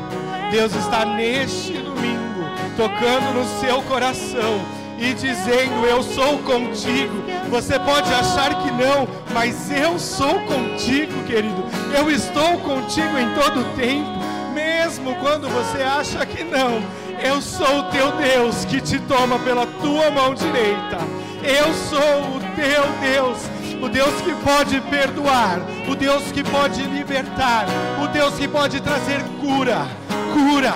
Deus 0.51 0.73
está 0.75 1.05
neste 1.05 1.73
domingo 1.73 2.27
tocando 2.75 3.33
no 3.33 3.59
seu 3.59 3.81
coração 3.83 4.61
e 4.99 5.13
dizendo: 5.13 5.85
Eu 5.85 6.03
sou 6.03 6.39
contigo. 6.39 7.23
Você 7.49 7.79
pode 7.79 8.13
achar 8.13 8.61
que 8.61 8.71
não, 8.71 9.07
mas 9.33 9.71
eu 9.71 9.97
sou 9.97 10.39
contigo, 10.41 11.23
querido. 11.23 11.63
Eu 11.97 12.09
estou 12.11 12.57
contigo 12.59 13.17
em 13.17 13.33
todo 13.33 13.61
o 13.61 13.75
tempo, 13.75 14.19
mesmo 14.53 15.15
quando 15.15 15.49
você 15.49 15.81
acha 15.81 16.25
que 16.25 16.43
não. 16.43 16.81
Eu 17.21 17.41
sou 17.41 17.79
o 17.79 17.83
teu 17.85 18.11
Deus 18.11 18.63
que 18.65 18.79
te 18.79 18.99
toma 18.99 19.39
pela 19.39 19.65
tua 19.65 20.11
mão 20.11 20.35
direita. 20.35 20.99
Eu 21.43 21.73
sou 21.73 22.35
o 22.35 22.39
teu 22.55 22.83
Deus, 23.01 23.39
o 23.81 23.89
Deus 23.89 24.21
que 24.21 24.33
pode 24.43 24.81
perdoar, 24.81 25.59
o 25.87 25.95
Deus 25.95 26.31
que 26.31 26.43
pode 26.43 26.83
libertar, 26.83 27.65
o 28.03 28.07
Deus 28.07 28.35
que 28.35 28.47
pode 28.47 28.81
trazer 28.81 29.21
cura, 29.39 29.87
cura, 30.33 30.73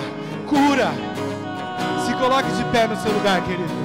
cura. 0.48 0.92
Se 2.06 2.14
coloque 2.14 2.52
de 2.52 2.64
pé 2.66 2.88
no 2.88 2.96
seu 2.98 3.12
lugar, 3.12 3.42
querido. 3.44 3.82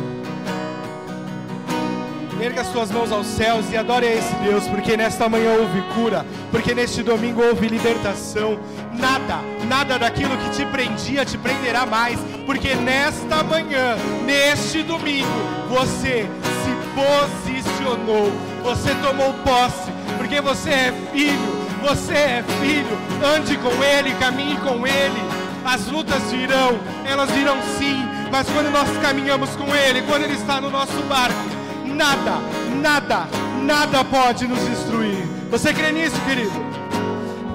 Erga 2.41 2.65
suas 2.65 2.91
mãos 2.91 3.11
aos 3.11 3.27
céus 3.27 3.65
e 3.73 3.77
adore 3.77 4.07
a 4.07 4.15
esse 4.15 4.35
Deus, 4.37 4.69
porque 4.69 4.95
nesta 4.97 5.27
manhã 5.29 5.53
houve 5.53 5.81
cura, 5.95 6.25
porque 6.51 6.75
neste 6.75 7.03
domingo 7.03 7.43
houve 7.43 7.67
libertação. 7.67 8.59
Nada, 8.93 9.41
nada 9.67 9.99
daquilo 9.99 10.37
que 10.37 10.51
te 10.51 10.67
prendia 10.67 11.25
te 11.25 11.39
prenderá 11.39 11.87
mais, 11.87 12.21
porque 12.45 12.75
nesta 12.75 13.43
manhã, 13.43 13.97
neste 14.27 14.83
domingo, 14.83 15.27
você 15.69 16.27
se 16.63 16.77
posicionou, 16.95 18.31
você 18.67 18.93
tomou 18.97 19.33
posse, 19.45 19.93
porque 20.19 20.41
você 20.41 20.71
é 20.71 20.95
filho, 21.13 21.67
você 21.81 22.15
é 22.15 22.45
filho. 22.61 22.99
Ande 23.25 23.57
com 23.59 23.71
Ele, 23.85 24.13
caminhe 24.17 24.57
com 24.57 24.85
Ele. 24.85 25.23
As 25.65 25.87
lutas 25.87 26.21
virão, 26.33 26.77
elas 27.05 27.31
virão 27.31 27.57
sim, 27.79 28.05
mas 28.31 28.49
quando 28.49 28.73
nós 28.73 28.89
caminhamos 28.99 29.51
com 29.51 29.73
Ele, 29.73 30.03
quando 30.03 30.25
Ele 30.25 30.35
está 30.35 30.61
no 30.61 30.69
nosso 30.69 31.01
barco, 31.09 31.39
nada, 31.85 32.39
nada, 32.83 33.29
nada 33.63 34.05
pode 34.05 34.49
nos 34.49 34.59
destruir. 34.59 35.25
Você 35.49 35.73
crê 35.73 35.93
nisso, 35.93 36.21
querido? 36.23 36.67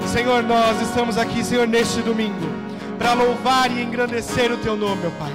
Senhor, 0.07 0.43
nós 0.43 0.81
estamos 0.81 1.17
aqui, 1.17 1.43
Senhor, 1.43 1.67
neste 1.67 2.01
domingo, 2.01 2.49
para 2.97 3.13
louvar 3.13 3.69
e 3.69 3.81
engrandecer 3.81 4.49
o 4.49 4.57
Teu 4.57 4.77
nome, 4.77 5.01
meu 5.01 5.11
Pai. 5.11 5.31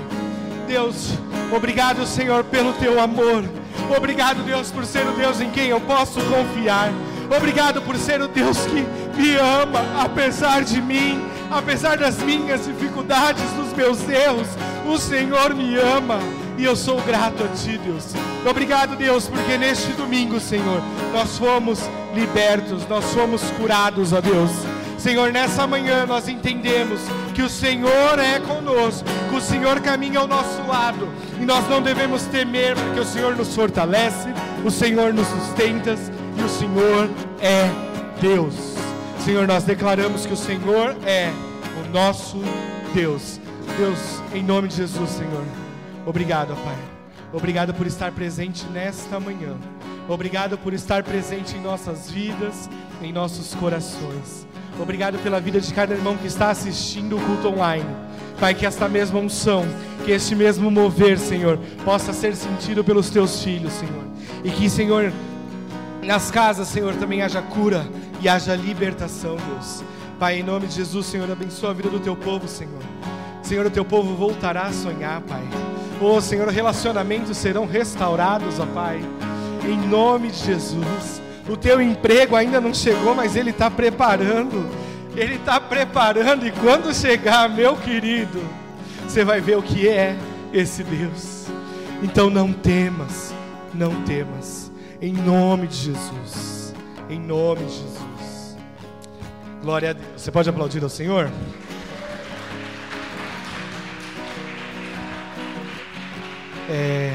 Deus, 0.66 1.12
obrigado, 1.54 2.06
Senhor, 2.06 2.44
pelo 2.44 2.72
Teu 2.74 2.98
amor. 2.98 3.44
Obrigado, 3.94 4.42
Deus, 4.42 4.70
por 4.70 4.84
ser 4.84 5.06
o 5.06 5.12
Deus 5.12 5.40
em 5.40 5.50
quem 5.50 5.68
eu 5.68 5.80
posso 5.80 6.20
confiar. 6.24 6.90
Obrigado 7.36 7.82
por 7.82 7.96
ser 7.96 8.20
o 8.20 8.28
Deus 8.28 8.58
que 8.66 8.86
me 9.20 9.36
ama, 9.36 9.80
apesar 10.00 10.62
de 10.62 10.80
mim, 10.80 11.20
apesar 11.50 11.96
das 11.96 12.18
minhas 12.18 12.64
dificuldades, 12.64 13.42
dos 13.52 13.72
meus 13.72 14.08
erros. 14.08 14.46
O 14.86 14.98
Senhor 14.98 15.54
me 15.54 15.76
ama 15.76 16.20
e 16.56 16.64
eu 16.64 16.76
sou 16.76 17.00
grato 17.02 17.42
a 17.44 17.48
Ti, 17.48 17.78
Deus. 17.78 18.04
Obrigado, 18.48 18.96
Deus, 18.96 19.28
porque 19.28 19.58
neste 19.58 19.92
domingo, 19.92 20.38
Senhor, 20.38 20.80
nós 21.12 21.36
fomos 21.36 21.80
libertos, 22.14 22.86
nós 22.88 23.04
fomos 23.12 23.42
curados, 23.58 24.12
ó 24.12 24.20
Deus. 24.20 24.75
Senhor, 25.06 25.32
nessa 25.32 25.68
manhã 25.68 26.04
nós 26.04 26.26
entendemos 26.26 27.00
que 27.32 27.40
o 27.40 27.48
Senhor 27.48 28.18
é 28.18 28.40
conosco, 28.40 29.08
que 29.30 29.36
o 29.36 29.40
Senhor 29.40 29.80
caminha 29.80 30.18
ao 30.18 30.26
nosso 30.26 30.60
lado 30.66 31.08
e 31.40 31.44
nós 31.44 31.64
não 31.68 31.80
devemos 31.80 32.22
temer, 32.22 32.74
porque 32.74 32.98
o 32.98 33.04
Senhor 33.04 33.36
nos 33.36 33.54
fortalece, 33.54 34.28
o 34.64 34.70
Senhor 34.70 35.14
nos 35.14 35.28
sustenta 35.28 35.94
e 36.36 36.42
o 36.42 36.48
Senhor 36.48 37.08
é 37.40 37.70
Deus. 38.20 38.74
Senhor, 39.20 39.46
nós 39.46 39.62
declaramos 39.62 40.26
que 40.26 40.32
o 40.32 40.36
Senhor 40.36 40.96
é 41.06 41.30
o 41.80 41.92
nosso 41.92 42.42
Deus. 42.92 43.40
Deus, 43.78 44.20
em 44.34 44.42
nome 44.42 44.66
de 44.66 44.74
Jesus, 44.74 45.08
Senhor, 45.10 45.44
obrigado, 46.04 46.52
Pai. 46.64 46.78
Obrigado 47.32 47.72
por 47.72 47.86
estar 47.86 48.10
presente 48.10 48.64
nesta 48.72 49.20
manhã. 49.20 49.56
Obrigado 50.08 50.58
por 50.58 50.74
estar 50.74 51.04
presente 51.04 51.54
em 51.54 51.60
nossas 51.60 52.10
vidas, 52.10 52.68
em 53.00 53.12
nossos 53.12 53.54
corações. 53.54 54.44
Obrigado 54.80 55.18
pela 55.18 55.40
vida 55.40 55.60
de 55.60 55.72
cada 55.72 55.94
irmão 55.94 56.16
que 56.16 56.26
está 56.26 56.50
assistindo 56.50 57.16
o 57.16 57.20
culto 57.20 57.48
online. 57.48 57.86
Pai, 58.38 58.54
que 58.54 58.66
esta 58.66 58.88
mesma 58.88 59.18
unção, 59.18 59.66
que 60.04 60.10
este 60.10 60.34
mesmo 60.34 60.70
mover, 60.70 61.18
Senhor, 61.18 61.58
possa 61.84 62.12
ser 62.12 62.36
sentido 62.36 62.84
pelos 62.84 63.08
teus 63.08 63.42
filhos, 63.42 63.72
Senhor. 63.72 64.04
E 64.44 64.50
que, 64.50 64.68
Senhor, 64.68 65.12
nas 66.02 66.30
casas, 66.30 66.68
Senhor, 66.68 66.94
também 66.96 67.22
haja 67.22 67.40
cura 67.40 67.86
e 68.20 68.28
haja 68.28 68.54
libertação, 68.54 69.36
Deus. 69.36 69.82
Pai, 70.18 70.40
em 70.40 70.42
nome 70.42 70.66
de 70.66 70.74
Jesus, 70.74 71.06
Senhor, 71.06 71.30
abençoa 71.30 71.70
a 71.70 71.72
vida 71.74 71.88
do 71.88 71.98
teu 71.98 72.14
povo, 72.14 72.46
Senhor. 72.46 72.82
Senhor, 73.42 73.64
o 73.64 73.70
teu 73.70 73.84
povo 73.84 74.14
voltará 74.14 74.62
a 74.62 74.72
sonhar, 74.72 75.20
Pai. 75.22 75.42
Oh, 76.00 76.20
Senhor, 76.20 76.48
relacionamentos 76.48 77.36
serão 77.36 77.66
restaurados, 77.66 78.58
ó 78.58 78.66
Pai. 78.66 79.00
Em 79.64 79.78
nome 79.88 80.30
de 80.30 80.38
Jesus. 80.44 81.25
O 81.48 81.56
teu 81.56 81.80
emprego 81.80 82.34
ainda 82.34 82.60
não 82.60 82.74
chegou, 82.74 83.14
mas 83.14 83.36
Ele 83.36 83.50
está 83.50 83.70
preparando. 83.70 84.66
Ele 85.16 85.36
está 85.36 85.58
preparando, 85.58 86.46
e 86.46 86.50
quando 86.50 86.94
chegar, 86.94 87.48
meu 87.48 87.74
querido, 87.76 88.42
você 89.02 89.24
vai 89.24 89.40
ver 89.40 89.56
o 89.56 89.62
que 89.62 89.88
é 89.88 90.14
esse 90.52 90.82
Deus. 90.82 91.46
Então 92.02 92.28
não 92.28 92.52
temas, 92.52 93.34
não 93.72 94.02
temas. 94.02 94.70
Em 95.00 95.12
nome 95.12 95.68
de 95.68 95.76
Jesus. 95.76 96.74
Em 97.08 97.18
nome 97.18 97.64
de 97.64 97.72
Jesus. 97.72 98.56
Glória 99.62 99.90
a 99.90 99.92
Deus. 99.94 100.20
Você 100.20 100.30
pode 100.30 100.50
aplaudir 100.50 100.82
ao 100.82 100.90
Senhor? 100.90 101.30
É, 106.68 107.14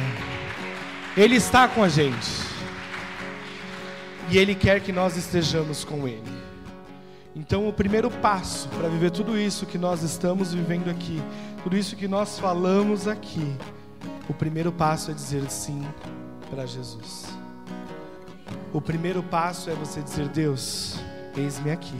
ele 1.15 1.35
está 1.35 1.67
com 1.67 1.83
a 1.83 1.89
gente. 1.89 2.40
E 4.31 4.37
Ele 4.37 4.55
quer 4.55 4.79
que 4.79 4.93
nós 4.93 5.17
estejamos 5.17 5.83
com 5.83 6.07
Ele. 6.07 6.31
Então, 7.35 7.67
o 7.67 7.73
primeiro 7.73 8.09
passo 8.09 8.69
para 8.69 8.87
viver 8.87 9.11
tudo 9.11 9.37
isso 9.37 9.65
que 9.65 9.77
nós 9.77 10.03
estamos 10.03 10.53
vivendo 10.53 10.89
aqui, 10.89 11.21
tudo 11.63 11.75
isso 11.75 11.97
que 11.97 12.07
nós 12.07 12.39
falamos 12.39 13.09
aqui, 13.09 13.53
o 14.29 14.33
primeiro 14.33 14.71
passo 14.71 15.11
é 15.11 15.13
dizer 15.13 15.49
sim 15.49 15.85
para 16.49 16.65
Jesus. 16.65 17.25
O 18.71 18.79
primeiro 18.79 19.21
passo 19.21 19.69
é 19.69 19.73
você 19.73 20.01
dizer: 20.01 20.29
Deus, 20.29 20.97
eis-me 21.35 21.69
aqui, 21.69 21.99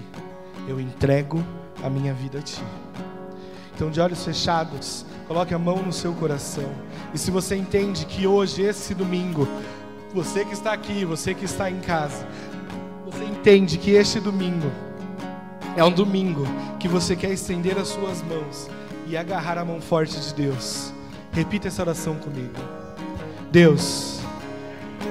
eu 0.69 0.79
entrego 0.79 1.43
a 1.83 1.89
minha 1.89 2.13
vida 2.13 2.39
a 2.39 2.41
Ti. 2.41 2.63
Então, 3.75 3.91
de 3.91 3.99
olhos 3.99 4.23
fechados, 4.23 5.05
coloque 5.27 5.53
a 5.53 5.59
mão 5.59 5.81
no 5.81 5.91
seu 5.91 6.13
coração. 6.13 6.71
E 7.13 7.17
se 7.17 7.29
você 7.29 7.57
entende 7.57 8.05
que 8.05 8.25
hoje, 8.25 8.61
esse 8.61 8.93
domingo, 8.93 9.45
você 10.13 10.43
que 10.45 10.53
está 10.53 10.73
aqui, 10.73 11.05
você 11.05 11.33
que 11.33 11.45
está 11.45 11.69
em 11.69 11.79
casa, 11.79 12.27
você 13.05 13.23
entende 13.23 13.77
que 13.77 13.91
este 13.91 14.19
domingo 14.19 14.71
é 15.75 15.83
um 15.83 15.91
domingo 15.91 16.45
que 16.79 16.87
você 16.87 17.15
quer 17.15 17.31
estender 17.31 17.77
as 17.77 17.87
suas 17.87 18.21
mãos 18.23 18.69
e 19.07 19.15
agarrar 19.15 19.57
a 19.57 19.65
mão 19.65 19.79
forte 19.79 20.19
de 20.19 20.33
Deus. 20.33 20.93
Repita 21.31 21.67
essa 21.67 21.81
oração 21.81 22.15
comigo. 22.15 22.53
Deus, 23.51 24.19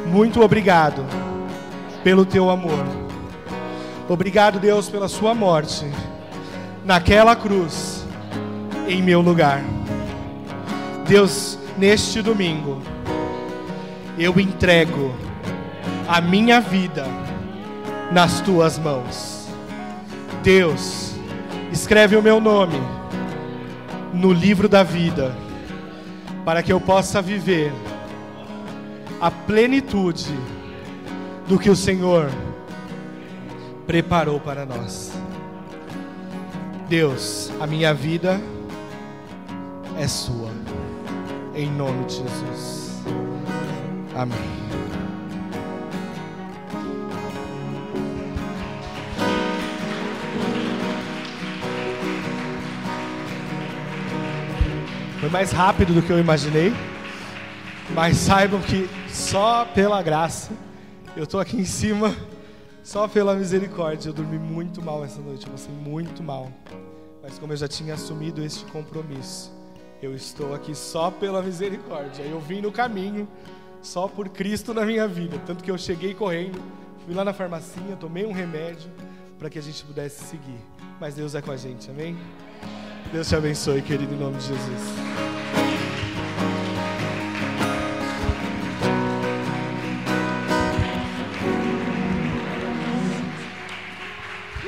muito 0.07 0.43
obrigado 0.43 1.05
pelo 2.05 2.25
teu 2.25 2.51
amor. 2.51 2.85
Obrigado, 4.09 4.59
Deus, 4.59 4.89
pela 4.89 5.09
sua 5.09 5.35
morte 5.35 5.87
naquela 6.85 7.37
cruz 7.37 8.05
em 8.89 9.03
meu 9.03 9.21
lugar. 9.21 9.63
Deus, 11.07 11.59
neste 11.79 12.21
domingo, 12.21 12.83
eu 14.21 14.39
entrego 14.39 15.15
a 16.07 16.21
minha 16.21 16.61
vida 16.61 17.07
nas 18.13 18.43
tuas 18.43 18.79
mãos. 18.79 19.49
Deus, 20.43 21.15
escreve 21.73 22.17
o 22.17 22.23
meu 22.23 22.39
nome 22.39 22.79
no 24.13 24.31
livro 24.31 24.69
da 24.69 24.83
vida, 24.83 25.35
para 26.45 26.63
que 26.63 26.71
eu 26.71 26.79
possa 26.79 27.23
viver 27.23 27.73
a 29.23 29.31
plenitude 29.31 30.29
do 31.49 31.59
que 31.59 31.71
o 31.71 31.77
Senhor 31.77 32.31
preparou 33.87 34.39
para 34.39 34.67
nós. 34.67 35.13
Deus, 36.91 37.51
a 37.59 37.67
minha 37.67 37.95
vida 37.95 38.39
é 39.99 40.07
sua, 40.07 40.51
em 41.55 41.71
nome 41.71 42.05
de 42.05 42.17
Jesus. 42.17 42.80
Amém. 44.15 44.39
Foi 55.21 55.29
mais 55.29 55.53
rápido 55.53 55.93
do 55.95 56.03
que 56.03 56.11
eu 56.11 56.19
imaginei. 56.19 56.73
Mas 57.95 58.17
saibam 58.17 58.61
que 58.61 58.89
só 59.09 59.65
pela 59.65 60.01
graça, 60.01 60.53
eu 61.17 61.25
estou 61.25 61.41
aqui 61.41 61.57
em 61.57 61.65
cima, 61.65 62.15
só 62.85 63.09
pela 63.09 63.35
misericórdia. 63.35 64.09
Eu 64.09 64.13
dormi 64.13 64.39
muito 64.39 64.81
mal 64.81 65.05
essa 65.05 65.21
noite, 65.21 65.47
eu 65.47 65.53
passei 65.53 65.75
muito 65.75 66.23
mal. 66.23 66.51
Mas 67.23 67.39
como 67.39 67.53
eu 67.53 67.57
já 67.57 67.69
tinha 67.69 67.95
assumido 67.95 68.43
este 68.43 68.65
compromisso, 68.67 69.53
eu 70.01 70.15
estou 70.15 70.55
aqui 70.55 70.75
só 70.75 71.11
pela 71.11 71.43
misericórdia. 71.43 72.23
Eu 72.23 72.41
vim 72.41 72.61
no 72.61 72.73
caminho, 72.73 73.29
só 73.83 74.07
por 74.09 74.29
Cristo 74.29 74.75
na 74.75 74.85
minha 74.85 75.07
vida. 75.07 75.41
Tanto 75.47 75.65
que 75.65 75.71
eu 75.71 75.79
cheguei 75.79 76.15
correndo, 76.15 76.61
fui 77.05 77.15
lá 77.15 77.25
na 77.25 77.33
farmacinha, 77.33 77.97
tomei 77.97 78.25
um 78.25 78.33
remédio 78.33 78.91
para 79.39 79.49
que 79.49 79.59
a 79.59 79.63
gente 79.63 79.83
pudesse 79.85 80.25
seguir. 80.25 80.61
Mas 81.01 81.15
Deus 81.15 81.35
é 81.35 81.41
com 81.41 81.51
a 81.51 81.57
gente, 81.57 81.91
amém? 81.91 82.17
Deus 83.13 83.29
te 83.29 83.35
abençoe, 83.35 83.83
querido, 83.83 84.15
em 84.15 84.19
nome 84.19 84.37
de 84.37 84.49
Jesus. 84.49 84.83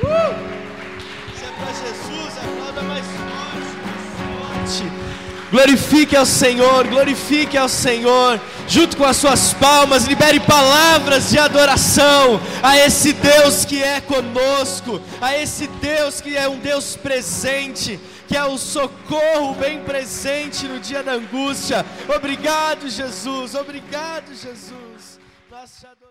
Uh! 0.01 0.33
É 1.41 1.51
para 1.55 1.73
Jesus, 1.73 2.37
aplauda 2.37 2.81
mais 2.81 3.05
forte. 4.65 4.91
Glorifique 5.51 6.15
ao 6.15 6.25
Senhor, 6.25 6.87
glorifique 6.87 7.57
ao 7.57 7.69
Senhor. 7.69 8.41
Junto 8.73 8.97
com 8.97 9.05
as 9.05 9.17
suas 9.17 9.53
palmas, 9.53 10.05
libere 10.05 10.39
palavras 10.39 11.29
de 11.29 11.37
adoração 11.37 12.41
a 12.63 12.75
esse 12.75 13.13
Deus 13.13 13.65
que 13.65 13.83
é 13.83 14.01
conosco, 14.01 14.99
a 15.21 15.37
esse 15.37 15.67
Deus 15.67 16.19
que 16.19 16.35
é 16.35 16.49
um 16.49 16.57
Deus 16.57 16.95
presente 16.95 17.99
que 18.27 18.35
é 18.35 18.43
o 18.45 18.57
socorro 18.57 19.53
bem 19.53 19.83
presente 19.83 20.67
no 20.67 20.79
dia 20.79 21.03
da 21.03 21.11
angústia. 21.11 21.85
Obrigado, 22.15 22.89
Jesus. 22.89 23.53
Obrigado, 23.53 24.33
Jesus. 24.33 25.19
Nós 25.51 25.69
te. 25.79 26.02